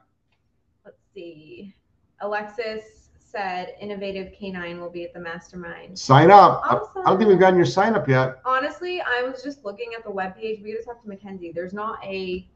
[0.84, 1.74] Let's see.
[2.22, 5.98] Alexis said innovative canine will be at the mastermind.
[5.98, 6.62] Sign up.
[6.66, 7.04] I- Awesome.
[7.06, 8.40] I don't think we've gotten your sign up yet.
[8.44, 10.62] Honestly, I was just looking at the webpage.
[10.64, 11.52] We just talked to Mackenzie.
[11.54, 12.50] There's not a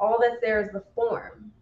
[0.00, 1.52] all that's there is the form.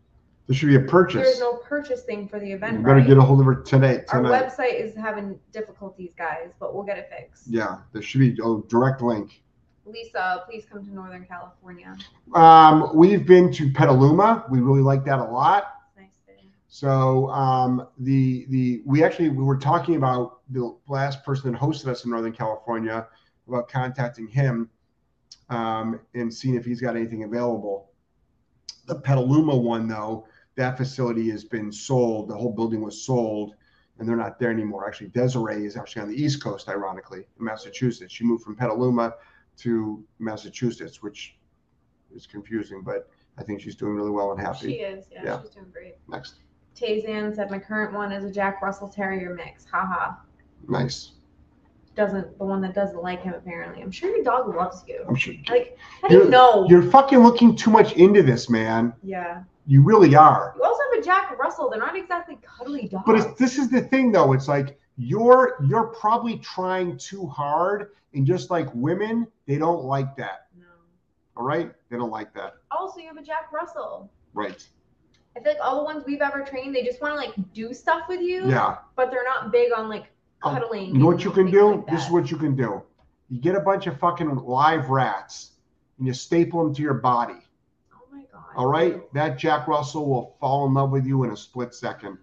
[0.49, 1.25] There should be a purchase.
[1.25, 2.83] There's no purchase thing for the event.
[2.83, 3.07] Better right?
[3.07, 4.03] get a hold of her today.
[4.09, 4.49] Our Tonight.
[4.49, 7.49] website is having difficulties, guys, but we'll get it fixed.
[7.49, 9.43] Yeah, there should be a direct link.
[9.85, 11.95] Lisa, please come to Northern California.
[12.35, 14.47] Um, we've been to Petaluma.
[14.51, 15.75] We really like that a lot.
[15.99, 16.49] Nice day.
[16.69, 21.89] So um, the the we actually we were talking about the last person that hosted
[21.89, 23.07] us in Northern California
[23.47, 24.71] about contacting him
[25.51, 27.91] um, and seeing if he's got anything available.
[28.87, 30.27] The Petaluma one though,
[30.59, 32.29] that facility has been sold.
[32.29, 33.55] The whole building was sold,
[33.99, 34.87] and they're not there anymore.
[34.87, 38.12] Actually, Desiree is actually on the East Coast, ironically, in Massachusetts.
[38.12, 39.14] She moved from Petaluma
[39.59, 41.37] to Massachusetts, which
[42.14, 44.66] is confusing, but I think she's doing really well and happy.
[44.73, 45.40] She is, yeah, Yeah.
[45.42, 45.94] she's doing great.
[46.09, 46.35] Next,
[46.77, 49.64] Tazan said my current one is a Jack Russell Terrier mix.
[49.64, 50.16] Haha.
[50.68, 51.12] nice.
[51.94, 53.83] Doesn't the one that doesn't like him apparently.
[53.83, 55.05] I'm sure your dog loves you.
[55.09, 55.35] I'm sure.
[55.49, 56.64] Like, how do you know?
[56.68, 58.92] You're fucking looking too much into this, man.
[59.03, 59.42] yeah.
[59.68, 60.54] You really are.
[60.57, 61.68] You also have a Jack Russell.
[61.68, 63.04] They're not exactly cuddly dogs.
[63.07, 64.33] But it's, this is the thing, though.
[64.33, 70.16] It's like you're you're probably trying too hard, and just like women, they don't like
[70.16, 70.46] that.
[70.59, 70.64] no.
[71.37, 72.54] All right, they don't like that.
[72.70, 74.11] Also, you have a Jack Russell.
[74.33, 74.66] Right?
[75.37, 77.74] I feel like all the ones we've ever trained, they just want to like do
[77.74, 78.48] stuff with you.
[78.48, 78.78] Yeah.
[78.96, 80.07] But they're not big on like
[80.44, 80.94] Oh, cuddling.
[80.94, 81.74] You know what you can do?
[81.76, 82.83] like this is what you can do.
[83.28, 85.52] You get a bunch of fucking live rats,
[85.98, 87.35] and you staple them to your body.
[88.57, 92.19] All right, that Jack Russell will fall in love with you in a split second.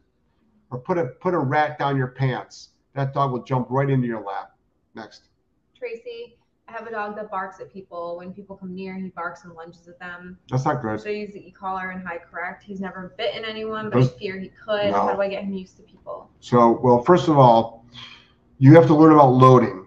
[0.72, 2.70] Or put a put a rat down your pants.
[2.94, 4.52] That dog will jump right into your lap.
[4.96, 5.30] Next.
[5.78, 8.18] Tracy, I have a dog that barks at people.
[8.18, 10.38] When people come near, he barks and lunges at them.
[10.50, 11.00] That's not good.
[11.00, 12.64] So use the e-collar and high correct?
[12.64, 14.92] He's never bitten anyone, but I fear he could.
[14.92, 14.94] No.
[14.94, 16.30] How do I get him used to people?
[16.40, 17.86] So, well, first of all,
[18.58, 19.86] you have to learn about loading,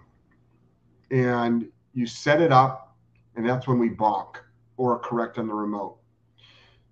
[1.11, 2.95] and you set it up,
[3.35, 4.35] and that's when we bonk
[4.77, 5.98] or correct on the remote.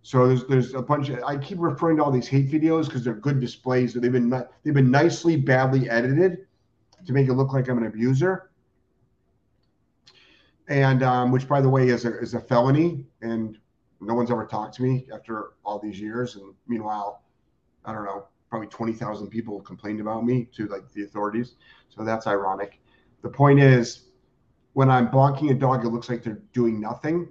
[0.07, 3.03] So there's there's a bunch of I keep referring to all these hate videos because
[3.03, 3.93] they're good displays.
[3.93, 4.29] They've been
[4.63, 6.47] they've been nicely badly edited
[7.05, 8.49] to make it look like I'm an abuser,
[10.69, 13.57] and um, which by the way is a is a felony, and
[13.99, 16.37] no one's ever talked to me after all these years.
[16.37, 17.23] And meanwhile,
[17.83, 21.55] I don't know, probably 20,000 people complained about me to like the authorities.
[21.89, 22.79] So that's ironic.
[23.23, 24.05] The point is,
[24.71, 27.27] when I'm bonking a dog, it looks like they're doing nothing.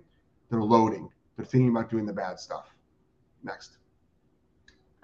[0.50, 1.08] They're loading.
[1.36, 2.74] They're thinking about doing the bad stuff.
[3.42, 3.78] Next.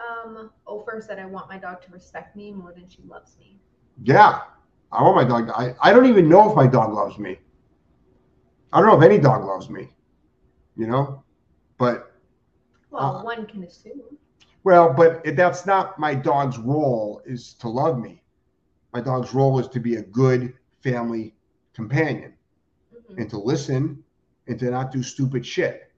[0.01, 3.61] Um, Ofer said I want my dog to respect me more than she loves me.
[4.03, 4.43] Yeah,
[4.91, 5.47] I want my dog.
[5.49, 7.39] To, I, I don't even know if my dog loves me.
[8.73, 9.91] I don't know if any dog loves me,
[10.77, 11.23] you know?
[11.77, 12.15] But,
[12.91, 14.01] Well, Uh, one can assume.
[14.65, 18.23] well, but it, that's not my dog's role is to love me.
[18.95, 21.35] My dog's role is to be a good family
[21.75, 22.35] companion.
[22.95, 24.03] Mhm, and to listen
[24.49, 25.92] and to not do stupid shit.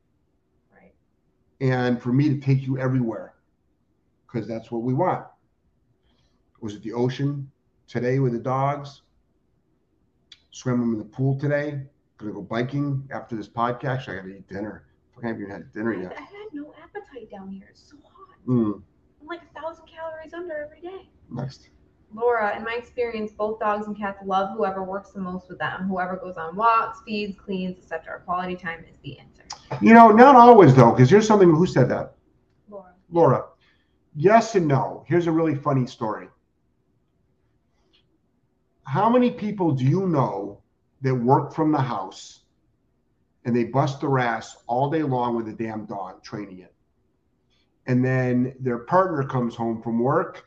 [1.60, 3.34] And for me to take you everywhere
[4.26, 5.24] because that's what we want
[6.60, 7.50] was it the ocean
[7.86, 9.02] today with the dogs
[10.50, 11.82] swim them in the pool today
[12.18, 14.84] gonna go biking after this podcast Actually, i gotta eat dinner
[15.22, 17.68] i haven't even had dinner I, yet I had no appetite down here.
[17.70, 18.36] It's so hot.
[18.48, 18.82] mm,
[19.20, 21.08] I'm like a thousand calories under every day.
[21.30, 21.68] next
[22.14, 25.88] Laura, in my experience, both dogs and cats love whoever works the most with them.
[25.88, 28.20] Whoever goes on walks, feeds, cleans, etc.
[28.24, 29.43] Quality time is the answer.
[29.80, 32.14] You know not always though because here's something who said that
[32.68, 32.92] Laura.
[33.10, 33.44] Laura,
[34.14, 35.04] yes and no.
[35.06, 36.28] Here's a really funny story.
[38.84, 40.60] How many people do you know
[41.02, 42.40] that work from the house
[43.44, 46.74] and they bust their ass all day long with a damn dog training it?
[47.86, 50.44] And then their partner comes home from work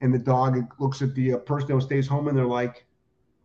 [0.00, 2.86] and the dog looks at the uh, person who stays home and they're like,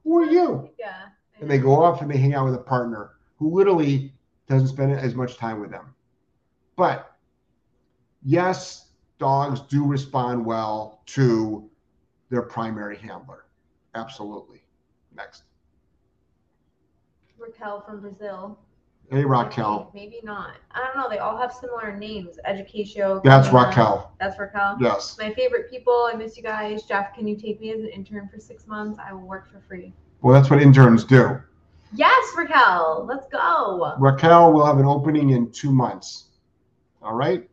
[0.04, 0.70] Who are you?
[0.80, 1.08] Yeah.
[1.42, 4.14] and they go off and they hang out with a partner who literally
[4.48, 5.94] doesn't spend as much time with them.
[6.76, 7.16] But
[8.24, 8.90] yes,
[9.20, 11.70] dogs do respond well to
[12.30, 13.46] their primary handler.
[13.96, 14.64] Absolutely.
[15.16, 15.44] Next.
[17.38, 18.60] Raquel from Brazil.
[19.12, 19.92] Hey, Raquel.
[19.94, 20.56] Maybe, maybe not.
[20.72, 21.08] I don't know.
[21.08, 22.40] They all have similar names.
[22.48, 23.24] Educatio.
[23.24, 23.68] That's Karina.
[23.68, 24.12] Raquel.
[24.20, 24.78] That's Raquel.
[24.82, 25.16] Yes.
[25.20, 26.10] My favorite people.
[26.12, 26.84] I miss you guys.
[26.84, 29.00] Jeff, can you take me as an intern for six months?
[29.00, 29.94] I will work for free.
[30.22, 31.40] Well, that's what interns do.
[31.94, 33.06] Yes, Raquel.
[33.08, 33.94] Let's go.
[34.00, 36.26] Raquel will have an opening in two months.
[37.02, 37.50] All right?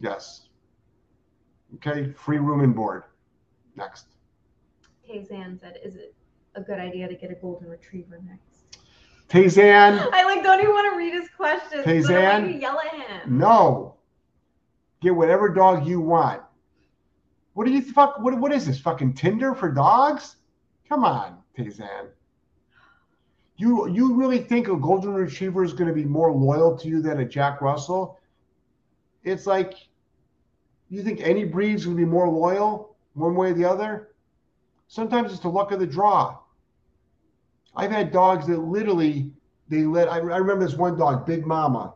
[0.00, 0.48] Yes.
[1.76, 3.04] Okay, free room and board.
[3.76, 4.06] Next.
[5.08, 6.14] Tazan said, "Is it
[6.54, 8.78] a good idea to get a golden retriever next?"
[9.28, 11.84] Tazan, I like don't even want to read his questions.
[11.84, 12.52] 'cause I don't Tazan?
[12.52, 13.38] to yell at him.
[13.38, 13.96] no.
[15.00, 16.42] Get whatever dog you want.
[17.54, 18.18] What do you fuck?
[18.20, 18.78] What, what is this?
[18.78, 20.36] Fucking Tinder for dogs?
[20.88, 22.08] Come on, Tazan.
[23.60, 27.02] You you really think a golden retriever is going to be more loyal to you
[27.02, 28.18] than a Jack Russell?
[29.22, 29.74] It's like
[30.88, 34.12] you think any breed's going to be more loyal one way or the other.
[34.88, 36.38] Sometimes it's the luck of the draw.
[37.76, 39.30] I've had dogs that literally
[39.68, 40.08] they let.
[40.08, 41.92] I, I remember this one dog, Big Mama.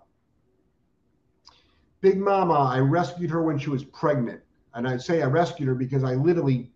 [2.02, 4.42] Big Mama, I rescued her when she was pregnant,
[4.74, 6.70] and I say I rescued her because I literally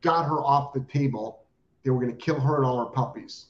[0.00, 1.42] got her off the table.
[1.82, 3.48] They were going to kill her and all her puppies.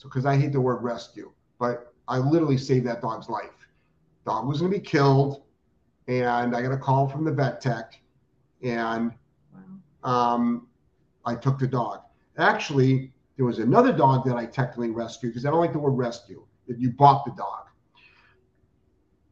[0.00, 3.50] So, because I hate the word rescue, but I literally saved that dog's life.
[4.24, 5.42] Dog was going to be killed,
[6.08, 8.00] and I got a call from the vet tech,
[8.62, 9.12] and
[10.02, 10.68] um,
[11.26, 12.00] I took the dog.
[12.38, 15.98] Actually, there was another dog that I technically rescued because I don't like the word
[15.98, 16.46] rescue.
[16.66, 17.66] That you bought the dog.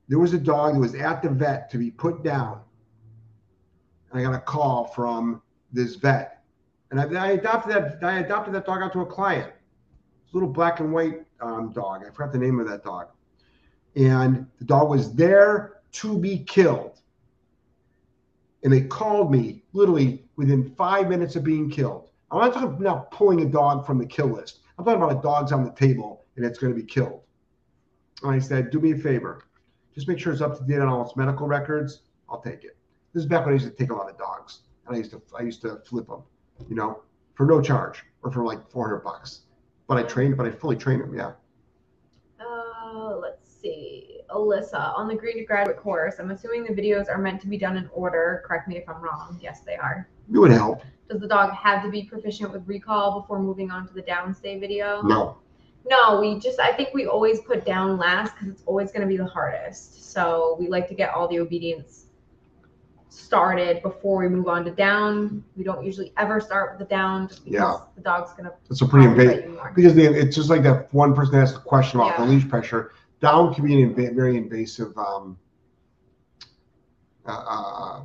[0.09, 2.61] There was a dog that was at the vet to be put down.
[4.11, 5.41] And I got a call from
[5.73, 6.43] this vet,
[6.91, 8.05] and I, I adopted that.
[8.05, 9.55] I adopted that dog out to a client.
[10.33, 12.03] Little black and white um, dog.
[12.07, 13.09] I forgot the name of that dog.
[13.97, 16.99] And the dog was there to be killed
[18.63, 22.09] and they called me literally within five minutes of being killed.
[22.31, 24.61] I'm not talking about pulling a dog from the kill list.
[24.79, 27.23] I'm talking about a dog's on the table and it's going to be killed.
[28.23, 29.45] And I said, do me a favor,
[29.95, 32.03] just make sure it's up to date on all its medical records.
[32.29, 32.77] I'll take it.
[33.15, 35.13] This is back when I used to take a lot of dogs, and I used
[35.13, 36.23] to I used to flip them,
[36.69, 37.03] you know,
[37.35, 39.41] for no charge or for like 400 bucks.
[39.89, 41.15] But I trained, but I fully trained him.
[41.15, 41.33] Yeah.
[42.39, 44.21] Uh, let's see.
[44.31, 47.57] Alyssa, on the Green to Graduate course, I'm assuming the videos are meant to be
[47.57, 48.43] done in order.
[48.47, 49.39] Correct me if I'm wrong.
[49.43, 50.07] Yes, they are.
[50.33, 50.83] It would help.
[51.09, 54.61] Does the dog have to be proficient with recall before moving on to the downstay
[54.61, 55.01] video?
[55.01, 55.39] No.
[55.89, 59.07] No, we just, I think we always put down last because it's always going to
[59.07, 60.13] be the hardest.
[60.13, 62.08] So we like to get all the obedience
[63.11, 65.43] started before we move on to down.
[65.57, 67.87] We don't usually ever start with the down just because Yeah.
[67.97, 69.37] the dog's to It's a pretty invasive.
[69.43, 69.73] bite you more.
[69.75, 72.27] because they, it's just like that one person asked a question about Yeah.
[72.27, 72.93] the leash pressure.
[73.21, 75.39] Down can be an inva- very invasive um,
[77.27, 78.05] uh, uh,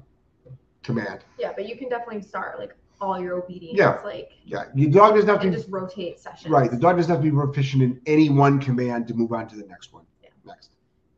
[0.83, 1.19] command.
[1.37, 3.77] Yeah, but you can definitely start like all your obedience.
[3.77, 3.99] Yeah.
[4.03, 5.57] Like, Yeah, your dog doesn't have and to.
[5.57, 6.49] just rotate sessions.
[6.51, 9.47] Right, the dog doesn't have to be proficient in any one command to move on
[9.49, 10.05] to the next one.
[10.23, 10.29] Yeah.
[10.45, 10.69] Next.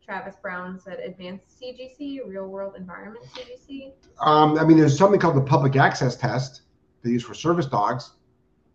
[0.06, 3.94] Travis Brown said advanced CGC, real world environment CGC.
[4.22, 6.62] Um, I mean, there's something called the public access test
[7.04, 8.12] they use for service dogs.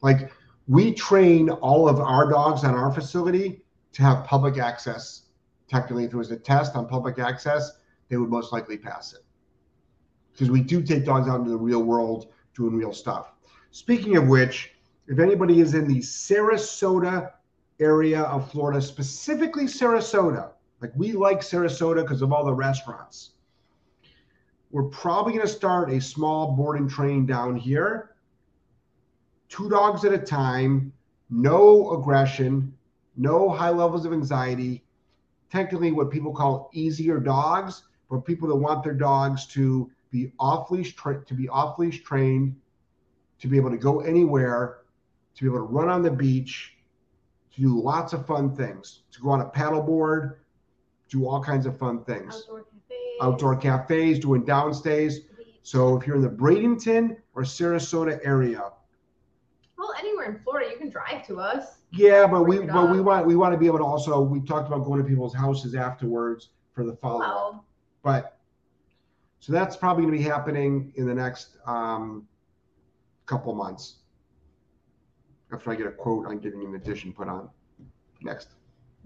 [0.03, 0.33] Like
[0.67, 3.63] we train all of our dogs on our facility
[3.93, 5.23] to have public access.
[5.69, 7.71] Technically, if there was a test on public access,
[8.09, 9.21] they would most likely pass it.
[10.33, 13.33] Because we do take dogs out into the real world doing real stuff.
[13.71, 14.73] Speaking of which,
[15.07, 17.31] if anybody is in the Sarasota
[17.79, 20.51] area of Florida, specifically Sarasota,
[20.81, 23.33] like we like Sarasota because of all the restaurants.
[24.71, 28.15] We're probably going to start a small board and train down here.
[29.49, 30.93] Two dogs at a time
[31.33, 32.75] no aggression
[33.17, 34.85] no high levels of anxiety.
[35.51, 40.71] Technically what people call easier dogs but people that want their dogs to be off
[40.71, 42.57] leash tra- to be off leash trained
[43.39, 44.79] to be able to go anywhere
[45.35, 46.75] to be able to run on the beach
[47.55, 50.37] to do lots of fun things to go on a paddleboard
[51.11, 53.17] do all kinds of fun things Outdoor cafe.
[53.21, 55.17] outdoor cafes, doing downstays.
[55.63, 58.71] So if you're in the Bradenton or Sarasota area,
[59.77, 61.79] Well, anywhere in Florida, you can drive to us.
[61.91, 64.69] yeah, but we but we want we want to be able to also we talked
[64.69, 67.29] about going to people's houses afterwards for the follow up.
[67.31, 67.65] Well,
[68.03, 68.39] But
[69.41, 72.27] so that's probably going to be happening in the next um,
[73.27, 73.97] couple months.
[75.53, 77.49] After I get a quote on getting an addition put on.
[78.23, 78.49] Next.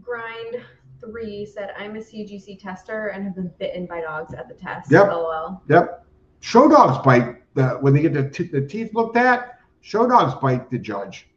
[0.03, 0.57] Grind
[1.01, 4.91] three said, "I'm a CGC tester and have been bitten by dogs at the test."
[4.91, 5.07] Yep.
[5.09, 5.63] LOL.
[5.69, 6.07] Yep.
[6.41, 9.61] Show dogs bite the, when they get the, t- the teeth looked at.
[9.81, 11.29] Show dogs bite the judge.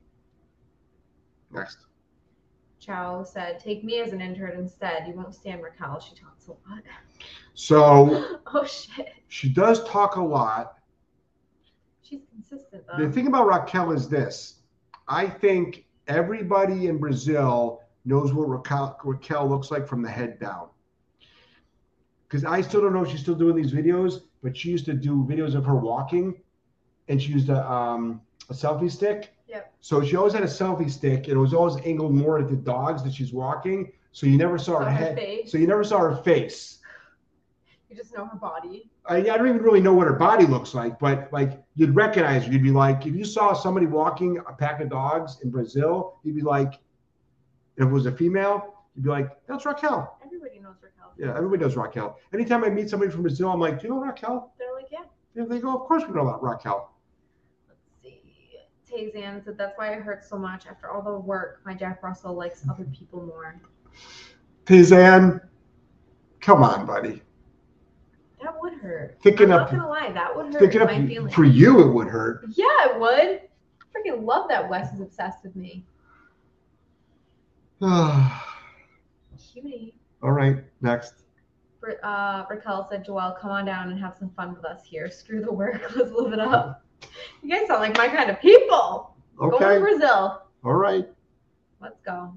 [1.51, 1.80] Next.
[2.80, 5.08] Chow said, "Take me as an intern instead.
[5.08, 5.99] You won't stand Raquel.
[5.99, 6.84] She talks a lot."
[7.53, 9.14] So oh shit.
[9.28, 10.76] she does talk a lot.
[12.01, 14.62] She's consistent The thing about Raquel is this.
[15.08, 20.70] I think everybody in Brazil knows what Raquel, Raquel looks like from the head down.
[22.28, 24.93] Because I still don't know if she's still doing these videos, but she used to
[24.93, 26.36] do videos of her walking,
[27.08, 29.74] and she used a um, a selfie stick, Yep.
[29.80, 32.55] So she always had a selfie stick, and it was always angled more at the
[32.55, 33.91] dogs that she's walking.
[34.12, 35.16] So you never saw Saw her head.
[35.16, 35.51] face.
[35.51, 36.80] So you never saw her face.
[37.89, 38.89] You just know her body.
[39.05, 42.45] I, I don't even really know what her body looks like, but like you'd recognize
[42.45, 42.51] her.
[42.51, 46.36] You'd be like, if you saw somebody walking a pack of dogs in Brazil, you'd
[46.36, 46.74] be like,
[47.78, 50.17] if it was a female, you'd be like, that's Raquel.
[50.25, 51.13] Everybody knows Raquel.
[51.17, 52.17] Yeah, everybody knows Raquel.
[52.34, 54.53] Anytime I meet somebody from Brazil, I'm like, do you know Raquel?
[54.57, 55.03] They're like, yeah.
[55.36, 56.91] They go, of course we know about Raquel.
[57.67, 58.21] Let's see.
[58.91, 60.65] Tazan said that's why it hurts so much.
[60.65, 63.61] After all the work, my Jack Russell likes other people more.
[64.65, 65.39] Tizan,
[66.41, 67.21] come on, buddy.
[68.41, 69.17] That would hurt.
[69.21, 71.34] Thinking I'm up, not gonna lie, that would hurt thinking my up feelings.
[71.34, 72.45] for you, it would hurt.
[72.55, 73.41] Yeah, it would.
[73.41, 73.41] I
[73.95, 75.86] freaking love that Wes is obsessed with me.
[77.82, 78.32] All
[80.32, 81.13] right, next.
[82.03, 85.09] Uh, Raquel said, Joelle, come on down and have some fun with us here.
[85.11, 85.82] Screw the work.
[85.95, 86.84] Let's live it up.
[87.43, 89.15] You guys sound like my kind of people.
[89.38, 90.41] Go to Brazil.
[90.65, 91.07] all right.
[91.80, 92.34] Let's go.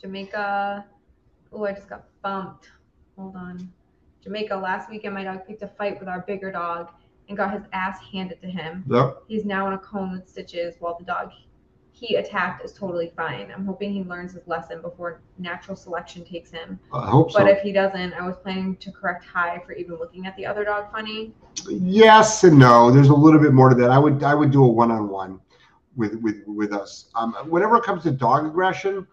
[0.00, 0.84] Jamaica.
[1.52, 2.70] Oh, I just got bumped.
[3.16, 3.72] Hold on.
[4.22, 4.56] Jamaica.
[4.56, 6.90] Last weekend, my dog picked a fight with our bigger dog
[7.28, 8.84] and got his ass handed to him.
[8.90, 9.22] Yep.
[9.28, 11.30] He's now in a cone with stitches, while the dog
[12.04, 13.50] he attacked is totally fine.
[13.50, 16.78] I'm hoping he learns his lesson before natural selection takes him.
[16.92, 17.38] I hope so.
[17.38, 20.44] But if he doesn't, I was planning to correct High for even looking at the
[20.44, 21.32] other dog funny.
[21.66, 22.90] yes and no.
[22.90, 23.90] There's a little bit more to that.
[23.90, 25.40] I would I would do a one on one
[25.96, 27.06] with with with us.
[27.14, 29.06] Um, whenever it comes to dog aggression,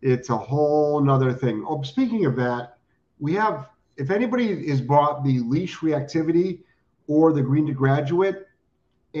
[0.00, 1.64] it's a whole nother thing.
[1.66, 2.78] Oh, speaking of that,
[3.18, 6.60] we have if anybody has bought the leash reactivity
[7.08, 8.44] or the green to graduate,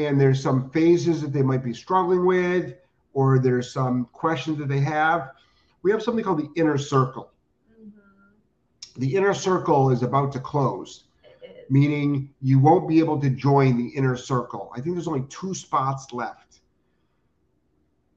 [0.06, 2.74] and there's some phases that they might be struggling with,
[3.14, 5.30] or there's some questions that they have,
[5.82, 7.30] we have something called the inner circle.
[7.72, 9.00] Mm-hmm.
[9.00, 11.04] The inner circle is about to close
[11.70, 14.70] meaning you won't be able to join the inner circle.
[14.74, 16.60] I think there's only two spots left.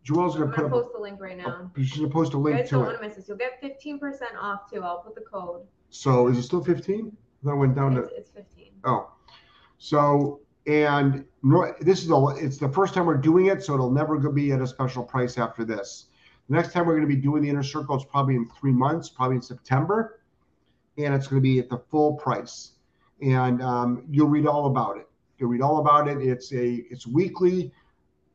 [0.05, 1.71] Joelle's gonna put gonna post the link right A, now.
[1.77, 3.01] Oh, she's gonna post a You link guys don't to want it.
[3.01, 3.27] to miss this.
[3.27, 4.81] You'll get 15% off too.
[4.83, 5.61] I'll put the code.
[5.89, 7.15] So is it still 15?
[7.43, 8.71] That went down to It's, it's 15.
[8.85, 9.11] oh.
[9.77, 11.25] So and
[11.81, 14.61] this is the it's the first time we're doing it, so it'll never be at
[14.61, 16.07] a special price after this.
[16.49, 18.71] The next time we're going to be doing the inner circle is probably in three
[18.71, 20.19] months, probably in September,
[20.97, 22.73] and it's going to be at the full price.
[23.21, 25.07] And um, you'll read all about it.
[25.37, 26.17] You'll read all about it.
[26.17, 27.71] It's a it's weekly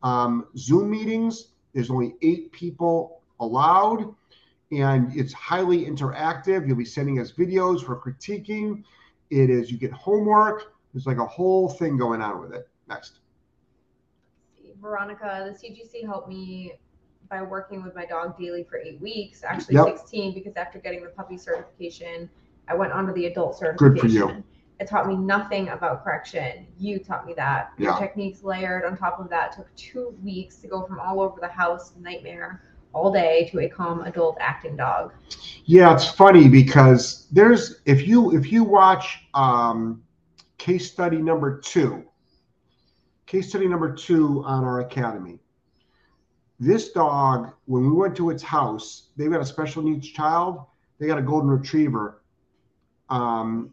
[0.03, 1.49] um, Zoom meetings.
[1.75, 4.15] There's only eight people allowed,
[4.73, 6.67] and it's highly interactive.
[6.67, 8.83] You'll be sending us videos for critiquing.
[9.31, 10.76] It is you get homework.
[10.97, 12.71] There's like a whole thing going on with it.
[12.89, 13.19] Next.
[14.81, 16.73] Veronica, the CGC helped me
[17.29, 19.85] by working with my dog daily for eight weeks, actually Yep.
[19.99, 22.31] 16, because after getting the puppy certification,
[22.67, 23.93] I went on to the adult certification.
[23.93, 24.45] Good for you.
[24.81, 26.67] It taught me nothing about correction.
[26.79, 27.73] You taught me that.
[27.77, 27.99] Your Yeah.
[27.99, 31.49] techniques layered on top of that took two weeks to go from all over the
[31.49, 32.63] house nightmare
[32.95, 35.13] all day to a calm adult acting dog.
[35.67, 40.03] Yeah, it's funny because there's if you if you watch um,
[40.59, 42.05] case study number two,
[43.27, 45.39] case study number two on our academy.
[46.59, 50.65] This dog, when we went to its house, they've got a special needs child.
[50.99, 52.23] They got a golden retriever.
[53.11, 53.73] Um,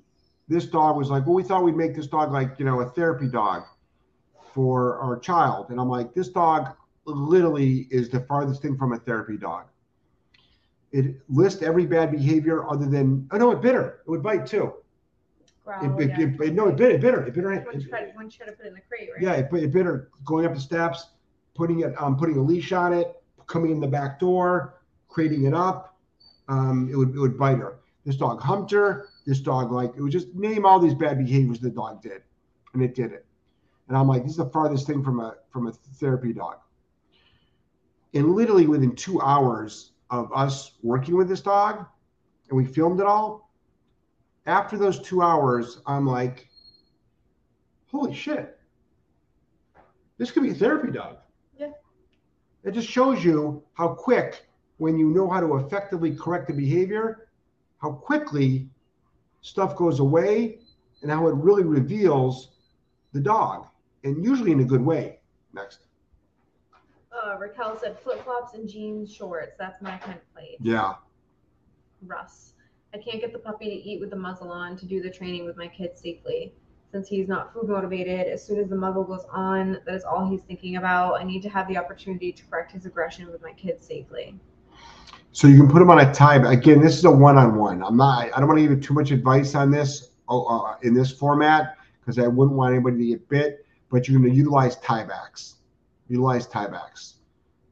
[0.50, 2.90] this dog was like, well, we thought we'd make this dog like you know a
[2.90, 3.64] therapy dog
[4.54, 6.76] for our child, and I'm like, this dog
[7.06, 9.66] literally is the farthest thing from a therapy dog
[10.94, 14.46] it lists every bad behavior other than oh no it bit her it would bite
[14.46, 14.72] too
[15.64, 17.76] Growl, it, it, it, it- no it bit it bit her it bit her One
[17.76, 19.22] it- should, one should have put in the crate, right?
[19.24, 21.07] yeah it, bit- it bit her going up the steps
[21.55, 24.76] putting it um putting a leash on it coming in the back door
[25.07, 25.97] crating it up
[26.49, 27.80] um it would it would bite her.
[28.05, 29.07] This dog humped her.
[29.26, 32.22] This dog like it would just name all these bad behaviors the dog did
[32.74, 33.26] and it did it.
[33.88, 36.57] And i'm like this is the farthest thing from a from a therapy dog.
[38.14, 41.86] And literally within two hours of us working with this dog
[42.49, 43.49] and we filmed it all
[44.46, 46.48] after those two hours i'm like
[47.91, 48.60] holy shit
[50.18, 51.18] this could be a therapy dog
[51.58, 51.72] Yeah.
[52.64, 54.46] it just shows you how quick
[54.78, 57.28] when you know how to effectively correct the behavior
[57.82, 58.70] how quickly
[59.41, 60.60] stuff goes away
[61.02, 62.50] and how it really reveals
[63.14, 63.68] the dog
[64.04, 65.20] and usually in a good way
[65.54, 65.80] next
[67.14, 69.54] Uh, Raquel said flip flops and jeans shorts.
[69.60, 70.58] That's my kind of place.
[70.60, 70.96] yeah
[72.02, 72.53] Russ.
[72.94, 75.46] I can't get the puppy to eat with the muzzle on to do the training
[75.46, 76.54] with my kids safely.
[76.91, 80.30] Since he's not food motivated, as soon as the muzzle goes on, that is all
[80.30, 81.20] he's thinking about.
[81.20, 84.39] I need to have the opportunity to correct his aggression with my kids safely.
[85.32, 86.36] So you can put him on a tie.
[86.52, 87.82] Again, this is a one-on-one.
[87.82, 88.26] I'm not.
[88.32, 91.12] I don't want to give you too much advice on this oh, uh, in this
[91.12, 93.66] format because I wouldn't want anybody to get bit.
[93.89, 95.56] But you're going to utilize tiebacks.
[96.10, 97.14] utilize tiebacks.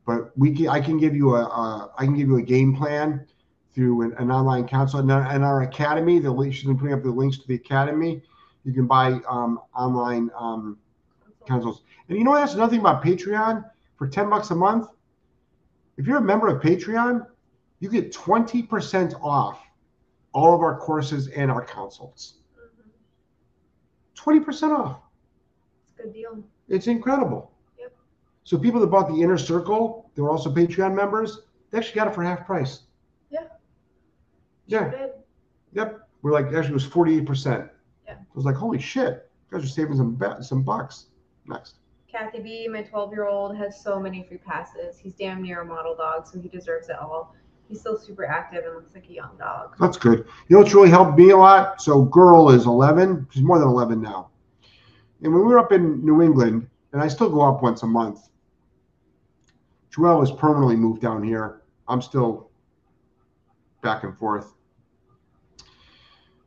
[0.08, 2.76] But we can, I can give you a, a I can give you a game
[2.76, 3.28] plan
[3.74, 6.20] through an, an online council and our, and our academy.
[6.20, 8.22] The link she's been putting up the links to the academy.
[8.64, 10.78] You can buy um, online um,
[11.48, 11.82] councils.
[12.10, 13.66] And you know that's another thing about Patreon
[13.98, 14.88] for ten bucks a month.
[15.98, 17.26] If you're a member of Patreon,
[17.80, 19.60] you get twenty percent off
[20.34, 22.36] all of our courses and our consults.
[22.58, 22.90] Mhm.
[24.16, 25.00] Twenty percent off.
[25.84, 26.44] It's a good deal.
[26.70, 27.52] It's incredible.
[27.80, 27.94] Yep.
[28.44, 31.40] So people that bought the inner circle, they were also Patreon members.
[31.70, 32.82] They actually got it for half price.
[34.72, 35.08] Yeah.
[35.74, 36.08] Yep.
[36.22, 37.70] We're like actually it was forty eight percent.
[38.08, 38.14] Yeah.
[38.14, 41.08] I was like, holy shit, you guys are saving some ba- some bucks.
[41.46, 41.76] Next.
[42.08, 44.98] Kathy B, my 12 year old, has so many free passes.
[45.00, 47.34] He's damn near a model dog, so he deserves it all.
[47.70, 49.76] He's still super active and looks like a young dog.
[49.80, 50.20] That's good.
[50.50, 51.82] You know what's really helped me a lot?
[51.82, 53.28] So girl is eleven.
[53.32, 54.30] She's more than eleven now.
[55.24, 57.88] And when we were up in New England, and I still go up once a
[57.88, 58.28] month.
[59.96, 61.62] Joelle has permanently moved down here.
[61.88, 62.50] I'm still
[63.82, 64.54] back and forth.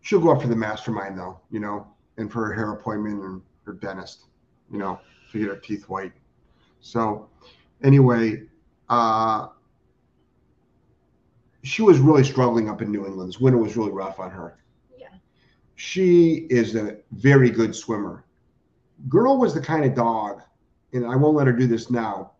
[0.05, 1.87] She'll go up for the mastermind though, you know,
[2.19, 4.27] and for her hair appointment and her dentist,
[4.71, 5.01] you know,
[5.33, 6.13] to get her teeth white.
[6.81, 7.31] So
[7.83, 8.43] anyway,
[8.91, 9.49] uh
[11.63, 13.31] she was really struggling up in New England.
[13.31, 14.59] This winter was really rough on her.
[14.95, 15.07] Yeah.
[15.77, 18.27] She is a very good swimmer.
[19.09, 20.43] Girl was the kind of dog,
[20.93, 22.33] and I won't let her do this now.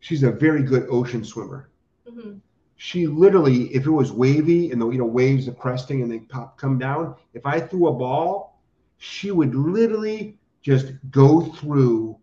[0.00, 1.70] She's a very good ocean swimmer.
[2.08, 2.38] hmm
[2.84, 6.18] She literally, if it was wavy and the you know waves are cresting and they
[6.18, 8.58] pop come down, if I threw a ball,
[8.98, 12.16] she would literally just go through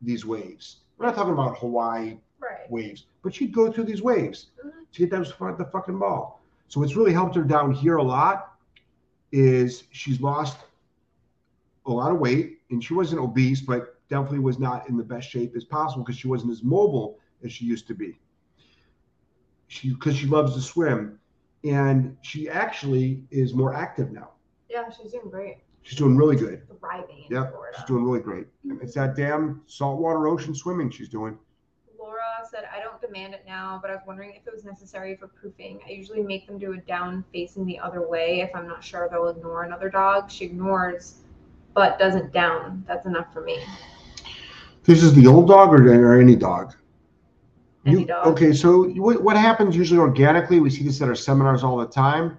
[0.00, 0.82] these waves.
[0.96, 2.70] We're not talking about Hawaii Right.
[2.70, 4.70] waves, but she'd go through these waves Mhm.
[4.92, 6.40] to get those the fucking ball.
[6.68, 8.52] So what's really helped her down here a lot
[9.32, 10.58] is she's lost
[11.86, 15.28] a lot of weight, and she wasn't obese, but definitely was not in the best
[15.28, 18.20] shape as possible because she wasn't as mobile as she used to be.
[19.70, 21.20] She because she loves to swim,
[21.62, 24.30] and she actually is more active now.
[24.68, 25.58] Yeah, she's doing great.
[25.82, 26.62] She's doing really good.
[26.80, 27.76] Thriving in Yep, Florida.
[27.78, 28.48] she's doing really great.
[28.82, 31.38] It's that damn saltwater ocean swimming she's doing.
[31.96, 35.14] Laura said, I don't demand it now, but I was wondering if it was necessary
[35.14, 35.78] for proofing.
[35.86, 39.08] I usually make them do a down facing the other way if I'm not sure
[39.08, 40.32] they'll ignore another dog.
[40.32, 41.20] She ignores,
[41.74, 42.84] but doesn't down.
[42.88, 43.60] That's enough for me.
[44.82, 46.74] This is the old dog or, or any dog?
[47.84, 51.76] You- Okay, so what, what happens usually organically, we see this at our seminars all
[51.78, 52.38] the time.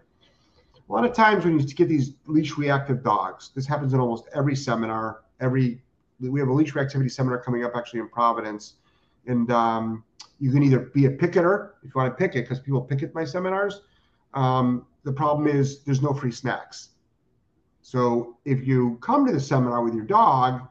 [0.89, 4.25] A lot of times when you get these leash reactive dogs, this happens in almost
[4.35, 5.21] every seminar.
[5.39, 5.81] Every
[6.19, 8.75] we have a leash reactivity seminar coming up actually in Providence,
[9.25, 10.03] and um,
[10.39, 13.15] you can either be a picketer if you want to pick it because people picket
[13.15, 13.81] my seminars.
[14.33, 16.89] Um, the problem is there's no free snacks.
[17.81, 20.67] So if you come to the seminar with your dog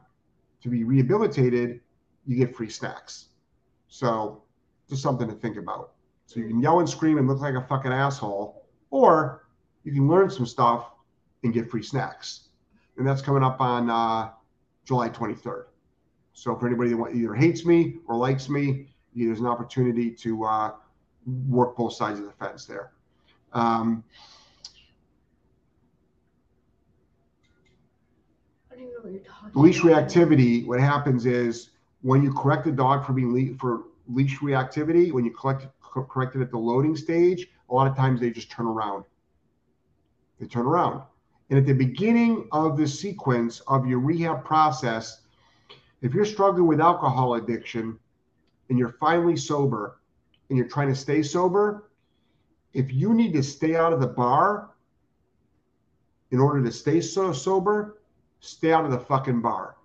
[0.61, 1.81] to be rehabilitated,
[2.25, 3.29] you get free snacks.
[3.87, 4.43] So
[4.91, 5.93] just something to think about.
[6.25, 9.45] So you can yell and scream and look like a fucking asshole, or
[9.85, 10.91] you can learn some stuff
[11.43, 12.49] and get free snacks.
[12.97, 14.31] And that's coming up on uh,
[14.83, 15.63] July 23rd.
[16.33, 20.71] So for anybody that either hates me or likes me, there's an opportunity to uh,
[21.47, 22.91] work both sides of the fence there.
[23.53, 24.03] Um,
[28.69, 31.69] I don't even know what you're talking leash reactivity, what happens is
[32.01, 33.83] when you correct a dog for being le- for
[34.13, 38.19] leash reactivity, when you collect correct it at the loading stage, a lot of times
[38.19, 39.03] they just turn around.
[40.39, 41.03] They turn around.
[41.49, 45.21] And at the beginning of the sequence of your rehab process,
[46.01, 47.99] if you're struggling with alcohol addiction
[48.69, 49.99] and you're finally sober
[50.49, 51.91] and you're trying to stay sober,
[52.73, 54.69] if you need to stay out of the bar
[56.31, 58.01] in order to stay so sober,
[58.39, 59.75] stay out of the fucking bar.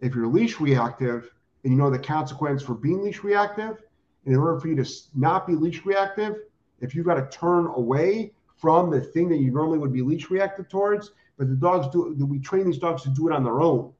[0.00, 1.32] If you're leash reactive
[1.64, 3.82] and you know the consequence for being leash reactive,
[4.24, 6.36] and in order for you to not be leash reactive,
[6.80, 10.30] if you've got to turn away from the thing that you normally would be leash
[10.30, 13.60] reactive towards, but the dogs do, we train these dogs to do it on their
[13.60, 13.92] own.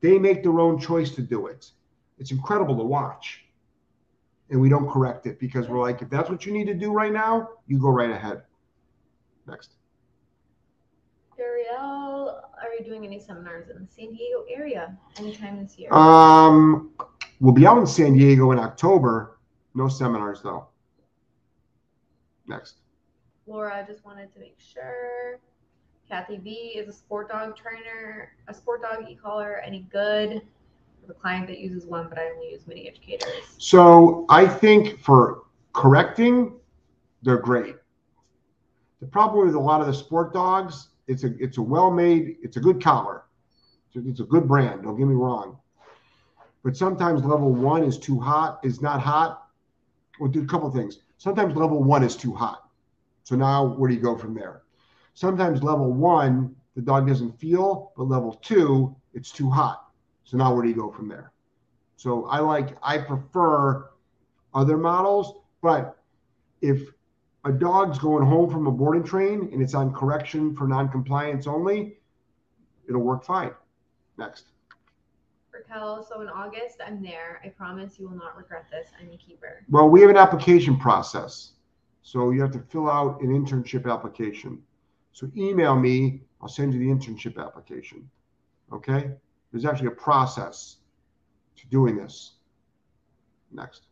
[0.00, 1.70] They make their own choice to do it.
[2.18, 3.44] It's incredible to watch.
[4.48, 6.92] And we don't correct it because we're like, if that's what you need to do
[6.92, 8.42] right now, you go right ahead.
[9.46, 9.72] Next.
[11.46, 15.92] Ariel, are you doing any seminars in the San Diego area anytime this year?
[15.92, 16.90] Um,
[17.40, 19.38] we'll be out in San Diego in October.
[19.74, 20.66] No seminars though.
[22.48, 22.76] Next.
[23.46, 25.38] Laura, I just wanted to make sure.
[26.08, 30.42] Kathy B is a sport dog trainer, a sport dog e-collar, any good?
[31.08, 33.30] A client that uses one, but I only use mini educators.
[33.58, 36.54] So I think for correcting,
[37.22, 37.76] they're great.
[39.00, 42.56] The problem with a lot of the sport dogs, it's a it's a well-made, it's
[42.56, 43.24] a good collar.
[43.94, 44.82] It's a, good brand.
[44.82, 45.58] Don't get me wrong.
[46.62, 49.48] But sometimes level one is too hot, is not hot.
[50.20, 50.98] We'll do a couple things.
[51.16, 52.68] Sometimes level one is too hot.
[53.22, 54.62] So now where do you go from there?
[55.14, 59.88] Sometimes level one, the dog doesn't feel, but level two, it's too hot.
[60.24, 61.32] So now where do you go from there?
[61.96, 63.88] So I like, I prefer
[64.52, 65.96] other models, but
[66.60, 66.90] if
[67.46, 71.96] a dog's going home from a boarding train and it's on correction for non-compliance only,
[72.88, 73.52] it'll work fine.
[74.18, 74.46] Next.
[75.52, 77.40] Raquel, so in August, I'm there.
[77.44, 78.88] I promise you will not regret this.
[79.00, 79.64] I'm a keeper.
[79.70, 81.52] Well, we have an application process.
[82.02, 84.60] So you have to fill out an internship application.
[85.12, 88.10] So email me, I'll send you the internship application.
[88.72, 89.10] Okay?
[89.52, 90.76] There's actually a process
[91.56, 92.32] to doing this.
[93.52, 93.86] Next.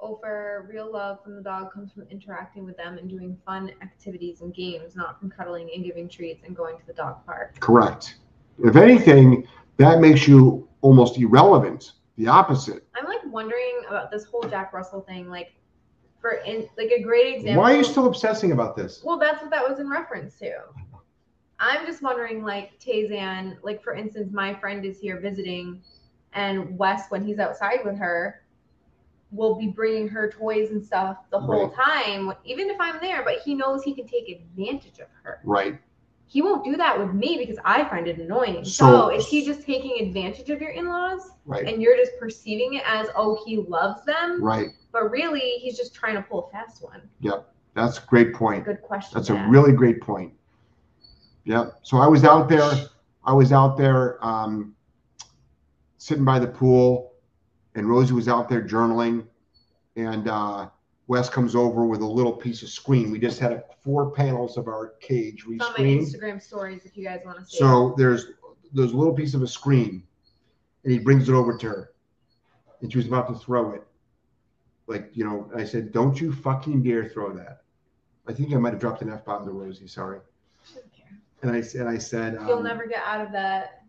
[0.00, 4.40] Ofer real love from the dog comes from interacting with them and doing fun activities
[4.40, 7.58] and games, not from cuddling and giving treats and going to the dog park.
[7.60, 8.16] Correct.
[8.62, 9.46] If anything,
[9.76, 11.92] that makes you almost irrelevant.
[12.16, 12.86] The opposite.
[12.94, 15.28] I'm like wondering about this whole Jack Russell thing.
[15.28, 15.52] Like,
[16.20, 17.62] for in like a great example.
[17.62, 19.02] Why are you still obsessing about this?
[19.02, 20.52] Well, that's what that was in reference to.
[21.58, 25.82] I'm just wondering, like Tazan, like for instance, my friend is here visiting,
[26.32, 28.39] and Wes, when he's outside with her,
[29.32, 33.22] will be bringing her toys and stuff the whole time, even if I'm there.
[33.22, 35.40] But he knows he can take advantage of her.
[35.44, 35.78] Right.
[36.26, 38.64] He won't do that with me because I find it annoying.
[38.64, 41.66] So, So- is he just taking advantage of your in-laws, Right.
[41.66, 44.70] and you're just perceiving it as, oh, he loves them, Right.
[44.92, 47.02] but really he's just trying to pull a fast one.
[47.20, 47.52] Yep.
[47.74, 48.64] That's a great point.
[48.64, 49.16] Good question.
[49.16, 50.32] That's a really great point.
[51.44, 51.80] Yep.
[51.82, 52.70] So I was out there.
[53.24, 54.74] I was out there um,
[55.98, 57.09] sitting by the pool,
[57.74, 59.26] and Rosie was out there journaling,
[59.96, 60.68] and uh,
[61.06, 63.10] Wes comes over with a little piece of screen.
[63.10, 65.74] We just had a, four panels of our cage on my.
[65.76, 67.56] Instagram stories if you guys want to see.
[67.56, 67.60] it.
[67.60, 68.26] So there's
[68.72, 70.02] there's a little piece of a screen,
[70.84, 71.92] and he brings it over to her,
[72.80, 73.82] and she was about to throw it.
[74.86, 77.62] Like you know, I said, "Don't you fucking dare throw that."
[78.30, 79.88] I think I might have dropped an f bomb to Rosie.
[79.88, 80.20] Sorry.
[80.64, 81.18] She doesn't care.
[81.42, 83.82] And I said, I said, You'll um, never get out of that.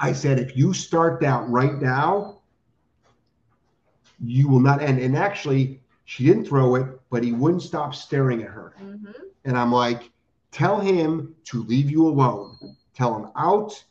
[0.00, 2.35] I said, if you start that right now,
[4.24, 4.98] you will not end.
[5.00, 8.74] And actually, she didn't throw it, but he wouldn't stop staring at her.
[8.78, 9.10] hmm
[9.44, 10.10] And I'm like,
[10.50, 12.76] tell him to leave you alone.
[12.94, 13.82] Tell him out,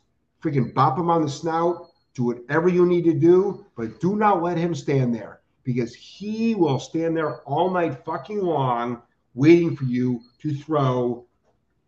[0.41, 4.41] freaking bop him on the snout, do whatever you need to do, but do not
[4.41, 9.01] let him stand there because he will stand there all night fucking long
[9.34, 11.26] waiting for you to throw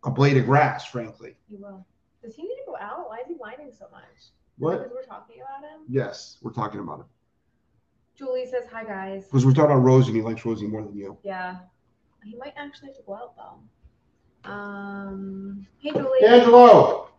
[0.04, 1.36] a blade of grass, frankly.
[1.50, 1.86] You will.
[2.24, 3.08] Does he need to go out?
[3.10, 4.04] Why is he whining so much?
[4.58, 4.80] What?
[4.80, 5.82] Because we're talking about him.
[5.88, 7.06] Yes, we're talking about it.
[8.18, 9.26] Julie says hi, guys.
[9.26, 11.18] Because we're talking about Rosie, and he likes Rosie more than you.
[11.24, 11.58] Yeah.
[12.24, 14.52] He might actually have to go out though.
[14.52, 15.68] Um.
[15.80, 16.26] Hey, Julie.
[16.26, 17.10] Angelo!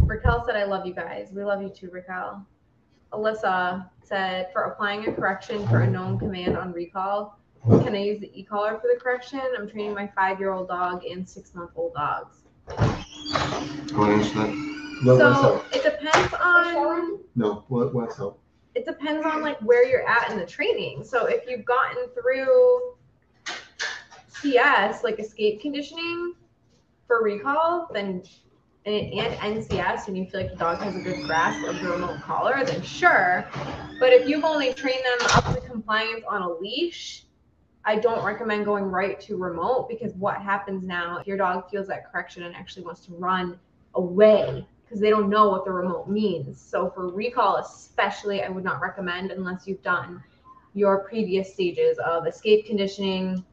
[0.00, 1.28] Raquel said, "I love you guys.
[1.32, 2.46] We love you too, Raquel."
[3.12, 8.20] Alyssa said, "For applying a correction for a known command on recall, can I use
[8.20, 9.40] the e-collar for the correction?
[9.56, 13.04] I'm training my five-year-old dog and six-month-old dogs." Want
[13.92, 14.76] to answer that?
[15.04, 18.38] What, what's So it depends on No, what, what's up?
[18.76, 21.02] It depends on like where you're at in the training.
[21.02, 22.94] So if you've gotten through
[24.28, 26.34] CS, like escape conditioning
[27.06, 28.22] for recall, then
[28.84, 31.90] and, and NCS, and you feel like the dog has a good grasp of the
[31.90, 33.48] remote collar, then sure.
[33.98, 37.24] But if you've only trained them up to compliance on a leash,
[37.84, 41.86] I don't recommend going right to remote because what happens now if your dog feels
[41.88, 43.58] that correction and actually wants to run
[43.94, 46.60] away because they don't know what the remote means.
[46.60, 50.22] So for recall, especially, I would not recommend unless you've done
[50.74, 53.44] your previous stages of escape conditioning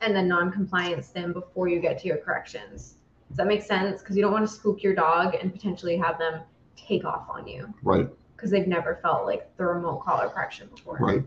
[0.00, 2.94] and then non-compliance stim before you get to your corrections.
[3.28, 4.00] Does that make sense?
[4.00, 6.42] Because you don't want to spook your dog and potentially have them
[6.76, 10.98] take off on you Right, because they've never felt like the remote collar correction before.
[10.98, 11.22] right.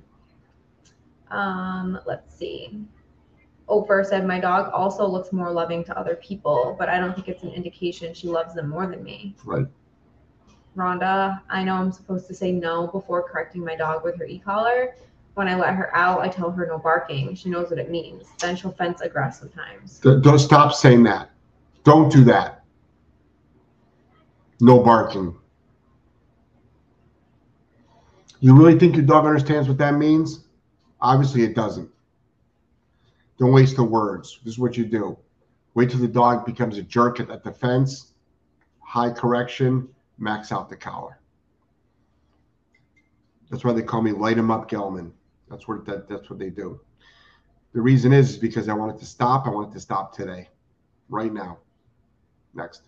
[1.31, 2.79] Um, let's see.
[3.67, 7.27] Ofer said, My dog also looks more loving to other people, but I don't think
[7.27, 9.35] it's an indication she loves them more than me.
[9.43, 9.65] Right.
[10.77, 14.39] Rhonda, I know I'm supposed to say no before correcting my dog with her e
[14.39, 14.95] collar.
[15.33, 17.35] When I let her out, I tell her no barking.
[17.35, 18.25] She knows what it means.
[18.39, 19.99] Then she'll fence aggress sometimes.
[19.99, 21.31] D- Don't stop saying that.
[21.83, 22.63] Don't do that.
[24.61, 25.35] No barking.
[28.39, 30.45] You really think your dog understands what that means?
[31.01, 31.89] Obviously, it doesn't.
[33.37, 34.39] Don't waste the words.
[34.43, 35.17] This is what you do.
[35.73, 38.13] Wait till the dog becomes a jerk at, the fence,
[38.79, 41.19] high correction, max out the collar.
[43.49, 45.11] That's why they call me light 'em up Gellman.
[45.49, 46.79] That's what that, that's what they do.
[47.73, 49.45] The reason is, is because I want it to stop.
[49.45, 50.49] I want it to stop today,
[51.09, 51.57] right now.
[52.53, 52.83] Next.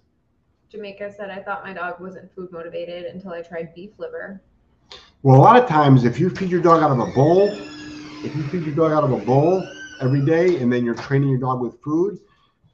[0.70, 4.42] Jamaica said, I thought my dog wasn't food motivated until I tried beef liver.
[5.24, 8.36] Well, a lot of times, if you feed your dog out of a bowl, if
[8.36, 9.62] you feed your dog out of a bowl
[10.02, 12.20] every day, and then you're training your dog with food,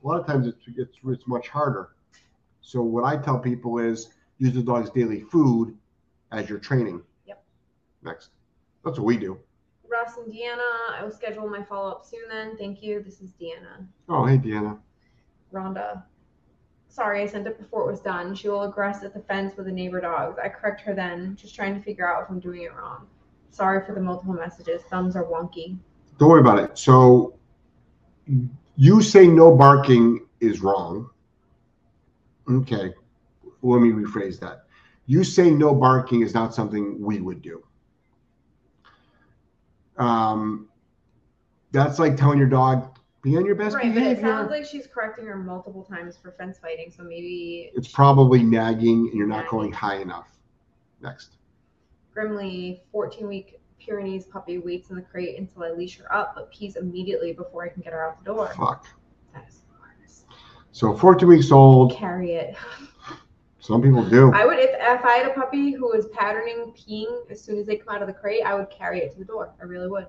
[0.04, 1.90] a lot of times it's it's, it's much harder.
[2.62, 5.78] So what I tell people is use the dog's daily food
[6.32, 7.02] as your training.
[7.28, 7.44] Yep.
[8.04, 8.30] Next,
[8.84, 9.38] that's what we do.
[9.88, 12.58] Ross and Deanna, I will schedule my follow up soon then.
[12.58, 13.04] Thank you.
[13.04, 13.86] This is Deanna.
[14.10, 14.80] Oh, hey, Deanna.
[15.54, 16.04] Rhonda.
[16.88, 18.36] Sorry, I sent it before it was done.
[18.36, 20.38] She will aggress at the fence with the neighbor dogs.
[20.44, 23.08] I correct her then, just trying to figure out if I'm doing it wrong.
[23.52, 24.82] Sorry for the multiple messages.
[24.84, 25.78] Thumbs are wonky.
[26.18, 26.78] Don't worry about it.
[26.78, 27.36] So
[28.76, 31.10] you say no barking is wrong.
[32.50, 32.94] Okay.
[33.62, 34.66] Let me rephrase that.
[35.06, 37.64] You say no barking is not something we would do.
[39.98, 40.70] Um,
[41.72, 44.86] that's like telling your dog, be on your best right, but it sounds like she's
[44.88, 49.46] correcting her multiple times for fence fighting, so maybe it's probably nagging and you're not
[49.46, 49.50] Nagging.
[49.52, 50.28] going high enough.
[51.02, 51.38] Next.
[52.14, 56.52] Grimly, 14 week Pyrenees puppy waits in the crate until I leash her up, but
[56.52, 58.54] pees immediately before I can get her out the door.
[58.56, 58.88] Fuck.
[59.34, 60.26] That is the hardest.
[60.72, 61.94] So 14 weeks old.
[61.94, 62.56] Carry it.
[63.60, 64.34] Some people do.
[64.34, 67.66] I would if, if I had a puppy who was patterning peeing as soon as
[67.66, 69.54] they come out of the crate, I would carry it to the door.
[69.62, 70.08] I really would.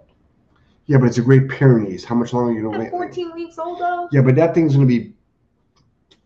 [0.86, 2.04] Yeah, but it's a Great Pyrenees.
[2.04, 2.90] How much longer are you gonna wait?
[2.90, 4.08] 14 weeks old though.
[4.12, 5.14] Yeah, but that thing's gonna be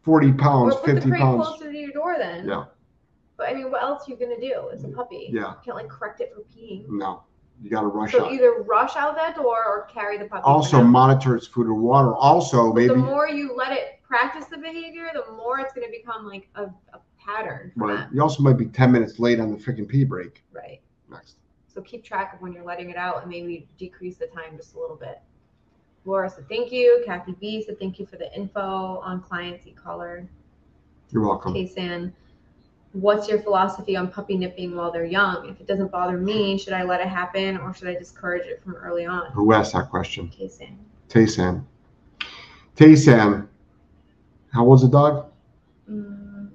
[0.02, 1.46] 40 pounds, or put the 50 crate pounds.
[1.46, 2.48] closer to your door then.
[2.48, 2.64] Yeah.
[3.36, 4.70] But I mean, what else are you gonna do?
[4.72, 5.28] It's a mm, puppy.
[5.30, 5.50] Yeah.
[5.50, 6.88] You can't like correct it for peeing.
[6.88, 7.24] No,
[7.62, 8.32] you got to rush So out.
[8.32, 10.42] either rush out that door or carry the puppy.
[10.44, 12.14] Also, monitor its food or water.
[12.14, 16.26] Also, maybe the more you let it practice the behavior, the more it's gonna become
[16.26, 18.06] like a, a pattern right.
[18.12, 20.44] You also might be 10 minutes late on the freaking pee break.
[20.52, 20.80] Right.
[21.10, 21.36] Next.
[21.66, 24.74] So keep track of when you're letting it out and maybe decrease the time just
[24.74, 25.20] a little bit.
[26.04, 27.02] Laura said thank you.
[27.04, 30.26] Kathy B said thank you for the info on clients e-collar.
[31.10, 31.54] You're welcome.
[31.54, 32.12] Kaysan,
[32.92, 35.48] what's your philosophy on puppy nipping while they're young?
[35.48, 38.62] If it doesn't bother me, should I let it happen or should I discourage it
[38.62, 39.30] from early on?
[39.32, 40.28] Who asked that question?
[40.28, 40.76] Kaysan.
[41.08, 41.64] Taysan.
[42.76, 43.48] Taysan.
[44.52, 45.30] How old's the dog?
[45.90, 46.50] Mm,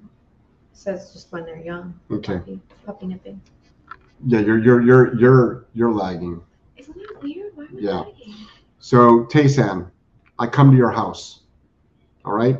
[0.73, 1.99] says just when they're young.
[2.11, 2.37] Okay.
[2.37, 3.41] Puppy, puppy nipping.
[4.25, 6.41] Yeah, you're you're you're you're you're lagging.
[6.77, 7.51] Isn't that weird?
[7.55, 7.99] Why am Yeah.
[7.99, 8.33] lagging?
[8.79, 9.89] So Taysan,
[10.39, 11.41] I come to your house.
[12.25, 12.57] All right.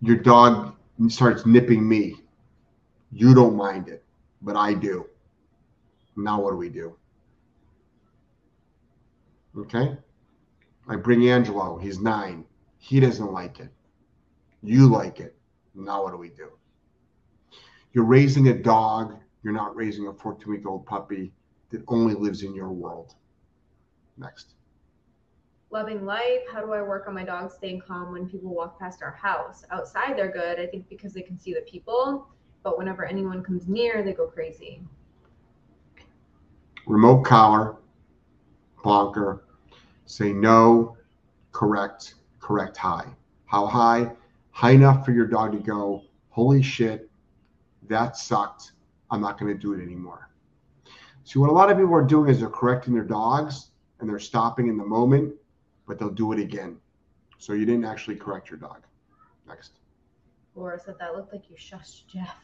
[0.00, 0.71] Your dog
[1.08, 2.16] starts nipping me.
[3.10, 4.04] You don't mind it,
[4.40, 5.06] but I do.
[6.16, 6.96] Now what do we do?
[9.56, 9.96] Okay.
[10.88, 11.78] I bring Angelo.
[11.78, 12.44] He's nine.
[12.78, 13.70] He doesn't like it.
[14.62, 15.36] You like it.
[15.74, 16.48] Now what do we do?
[17.92, 19.18] You're raising a dog.
[19.42, 21.32] You're not raising a 14 week old puppy
[21.70, 23.14] that only lives in your world.
[24.16, 24.54] Next.
[25.72, 26.42] Loving life.
[26.52, 29.64] How do I work on my dog staying calm when people walk past our house?
[29.70, 32.28] Outside, they're good, I think, because they can see the people.
[32.62, 34.82] But whenever anyone comes near, they go crazy.
[36.86, 37.76] Remote collar,
[38.84, 39.44] bonker,
[40.04, 40.98] say no,
[41.52, 43.06] correct, correct high.
[43.46, 44.12] How high?
[44.50, 47.08] High enough for your dog to go, holy shit,
[47.88, 48.72] that sucked.
[49.10, 50.28] I'm not going to do it anymore.
[51.24, 53.68] See, what a lot of people are doing is they're correcting their dogs
[54.00, 55.32] and they're stopping in the moment,
[55.92, 56.78] but they'll do it again.
[57.38, 58.82] So you didn't actually correct your dog.
[59.46, 59.72] Next.
[60.54, 62.34] Laura said that looked like you shushed Jeff.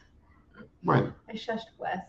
[0.84, 1.06] Right.
[1.28, 2.00] I shushed Wes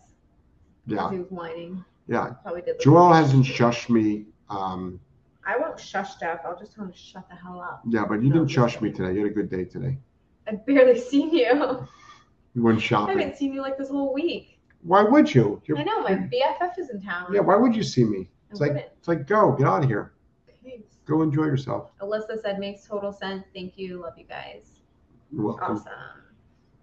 [0.85, 1.09] Yeah.
[1.11, 1.83] he was whining.
[2.07, 2.31] Yeah.
[2.43, 2.79] Probably did.
[2.79, 4.25] Joelle hasn't shushed me.
[4.49, 4.99] Um,
[5.45, 6.39] I won't shush Jeff.
[6.45, 7.83] I'll just tell him to shut the hell up.
[7.87, 9.13] yeah, but you No, didn't shush me today.
[9.13, 9.97] You had a good day today.
[10.47, 11.87] I've barely seen you.
[12.55, 13.15] You went shopping.
[13.17, 14.59] I haven't seen you like this whole week.
[14.81, 15.61] Why would you?
[15.65, 17.31] You're- I know my BFF is in town.
[17.33, 18.21] Yeah, why would you see me?
[18.21, 18.91] I It's like wouldn't.
[18.97, 20.13] it's like go, get out of here.
[21.09, 21.89] Go enjoy yourself.
[22.01, 23.43] Alyssa said makes total sense.
[23.53, 23.99] Thank you.
[24.01, 24.81] Love you guys.
[25.31, 25.77] You're welcome.
[25.77, 25.91] Awesome.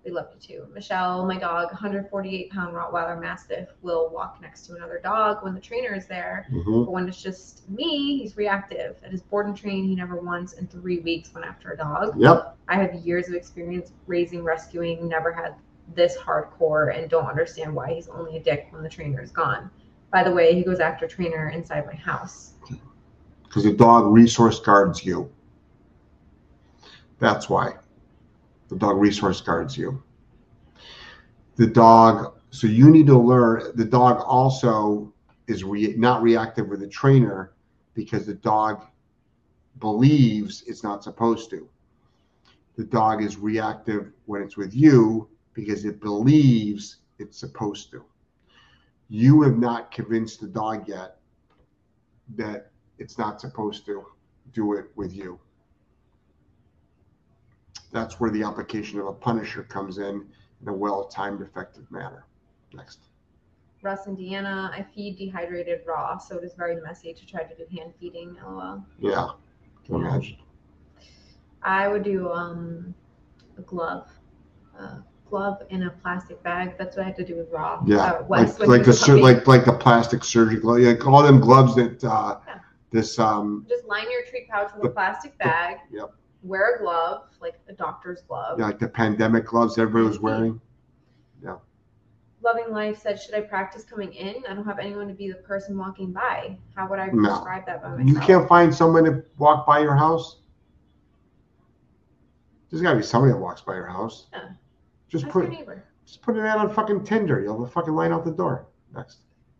[0.04, 0.66] We love you too.
[0.72, 5.60] Michelle, my dog, 148 pound Rottweiler Mastiff, will walk next to another dog when the
[5.60, 6.46] trainer is there.
[6.52, 6.86] Mhm.
[6.86, 9.00] But when it's just me, he's reactive.
[9.04, 12.20] At his board and train, he never once in three weeks went after a dog.
[12.20, 12.56] Yep.
[12.68, 15.54] I have years of experience raising, rescuing, never had
[15.94, 19.70] this hardcore, and don't understand why he's only a dick when the trainer is gone.
[20.12, 22.54] By the way, he goes after trainer inside my house.
[23.56, 25.32] Because the dog resource guards you.
[27.18, 27.76] That's why.
[28.68, 30.02] The dog resource guards you.
[31.54, 35.10] The dog, so you need to learn, the dog also
[35.46, 37.54] is re, not reactive with the trainer
[37.94, 38.84] because the dog
[39.80, 41.66] believes it's not supposed to.
[42.76, 48.04] The dog is reactive when it's with you because it believes it's supposed to.
[49.08, 51.16] You have not convinced the dog yet
[52.34, 54.04] that it's not supposed to
[54.52, 55.38] do it with you.
[57.92, 60.26] That's where the application of a punisher comes in
[60.62, 62.26] in a well timed, effective manner.
[62.74, 62.98] Next.
[63.82, 64.70] Russ, Indiana.
[64.74, 68.36] I feed dehydrated raw, so it is very messy to try to do hand feeding.
[68.44, 68.84] LOL.
[68.98, 69.28] Yeah.
[69.84, 70.36] Can you imagine?
[71.62, 72.94] I would do um,
[73.58, 74.08] a glove,
[74.78, 76.76] a glove in a plastic bag.
[76.78, 77.82] That's what I had to do with raw.
[77.86, 77.98] Yeah.
[77.98, 82.02] Uh, Like, like the sur- like like the plastic surgical like all them gloves that
[82.02, 82.58] uh, Yeah.
[82.96, 85.78] This um Just line your treat pouch with The- a plastic bag.
[85.90, 86.12] yep.
[86.42, 88.58] Wear a glove, like a doctor's glove.
[88.58, 90.60] yeah, like the pandemic gloves everybody was wearing.
[91.42, 91.56] Yeah.
[92.42, 94.44] Loving Life said, "Should I practice coming in?
[94.48, 96.56] I don't have anyone to be the person walking by.
[96.76, 97.28] How would I No.
[97.28, 100.40] prescribe that by myself?" You can't find someone to walk by your house.
[102.70, 104.26] There's got to be somebody that walks by your house.
[104.32, 104.50] Yeah.
[105.08, 105.84] Just Ask put your neighbor.
[106.04, 107.40] just put an ad on fucking Tinder.
[107.40, 108.66] You'll have a fucking line out the door.
[108.94, 109.18] Next.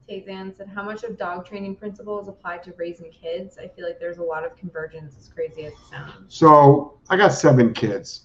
[0.08, 3.58] Tazan said, "How much of dog training principles apply to raising kids?
[3.58, 7.16] I feel like there's a lot of convergence, as crazy as it sounds." So I
[7.16, 8.22] got seven kids.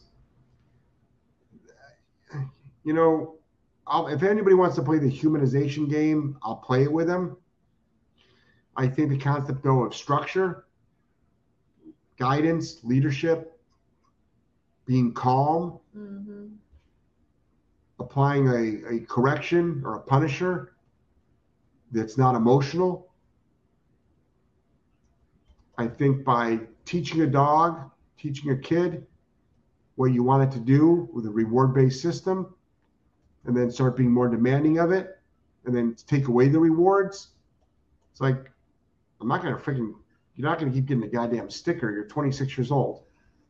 [2.83, 3.35] You know,
[3.87, 7.37] I'll, if anybody wants to play the humanization game, I'll play it with them.
[8.75, 10.65] I think the concept though of structure,
[12.17, 13.59] guidance, leadership,
[14.85, 16.47] being calm, hmm
[17.99, 20.70] applying a, a correction or a punisher
[21.91, 23.09] that's not emotional.
[25.77, 29.05] I think by teaching a dog, teaching a kid
[29.95, 32.53] what you want it to do with a reward based system,
[33.45, 35.19] and then start being more demanding of it,
[35.65, 37.29] and then take away the rewards.
[38.11, 38.49] It's like,
[39.19, 39.93] I'm not going to freaking,
[40.35, 41.91] you're not going to keep getting a goddamn sticker.
[41.91, 43.03] You're 26 years old.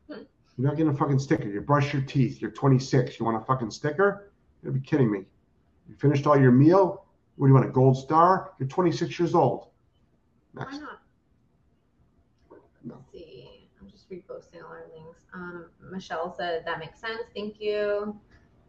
[0.08, 1.48] You're not getting a fucking sticker.
[1.48, 2.40] You brush your teeth.
[2.40, 3.18] You're 26.
[3.18, 4.32] You want a fucking sticker?
[4.62, 5.24] You're be kidding me.
[5.88, 7.06] You finished all your meal?
[7.42, 8.52] What do you want, a gold star?
[8.60, 9.66] You're 26 years old.
[10.52, 11.00] Why not?
[12.84, 13.68] Let's see.
[13.80, 15.22] I'm just reposting all our links.
[15.34, 17.22] Um, Michelle said that makes sense.
[17.34, 18.16] Thank you.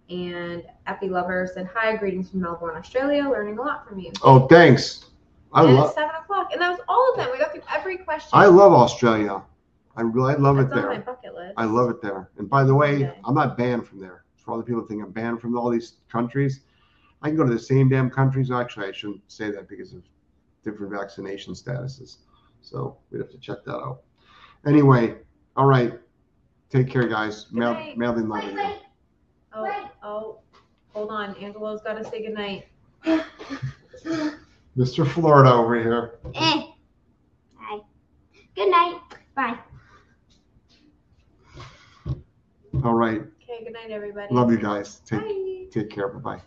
[0.10, 3.22] And Epi Lover said, "Hi, greetings from Melbourne, Australia.
[3.30, 5.06] Learning a lot from you." Oh, thanks.
[5.54, 7.30] I and love it's seven o'clock, and that was all of them.
[7.32, 8.32] We got through every question.
[8.34, 9.44] I love Australia.
[9.96, 11.04] I really I love it That's on my there.
[11.04, 11.54] bucket list.
[11.58, 12.32] I love it there.
[12.40, 13.20] And by the way, Okay.
[13.24, 14.24] I'm not banned from there.
[14.36, 16.62] For all the people that think I'm banned from all these countries,
[17.24, 18.52] I can go to the same damn countries.
[18.52, 20.04] Actually, I shouldn't say that because of
[20.64, 22.18] different vaccination statuses.
[22.62, 24.02] So we'd have to check that out.
[24.66, 25.16] Anyway,
[25.56, 25.94] all right.
[26.70, 27.48] Take care, guys.
[27.52, 27.94] Mail.
[27.96, 28.60] Mailin love you.
[29.54, 30.40] Oh, oh,
[30.94, 31.36] hold on.
[31.36, 32.68] Angelo's got to say goodnight.
[34.78, 35.08] Mr.
[35.08, 36.20] Florida over here.
[36.34, 36.64] Eh.
[37.58, 37.80] Bye.
[38.56, 39.00] Good night.
[39.36, 39.58] Bye.
[42.84, 43.22] All right.
[43.22, 44.34] Okay, good night, everybody.
[44.34, 45.02] Love you guys.
[45.06, 45.66] Take Bye.
[45.72, 46.10] take care.
[46.10, 46.42] Bye bye.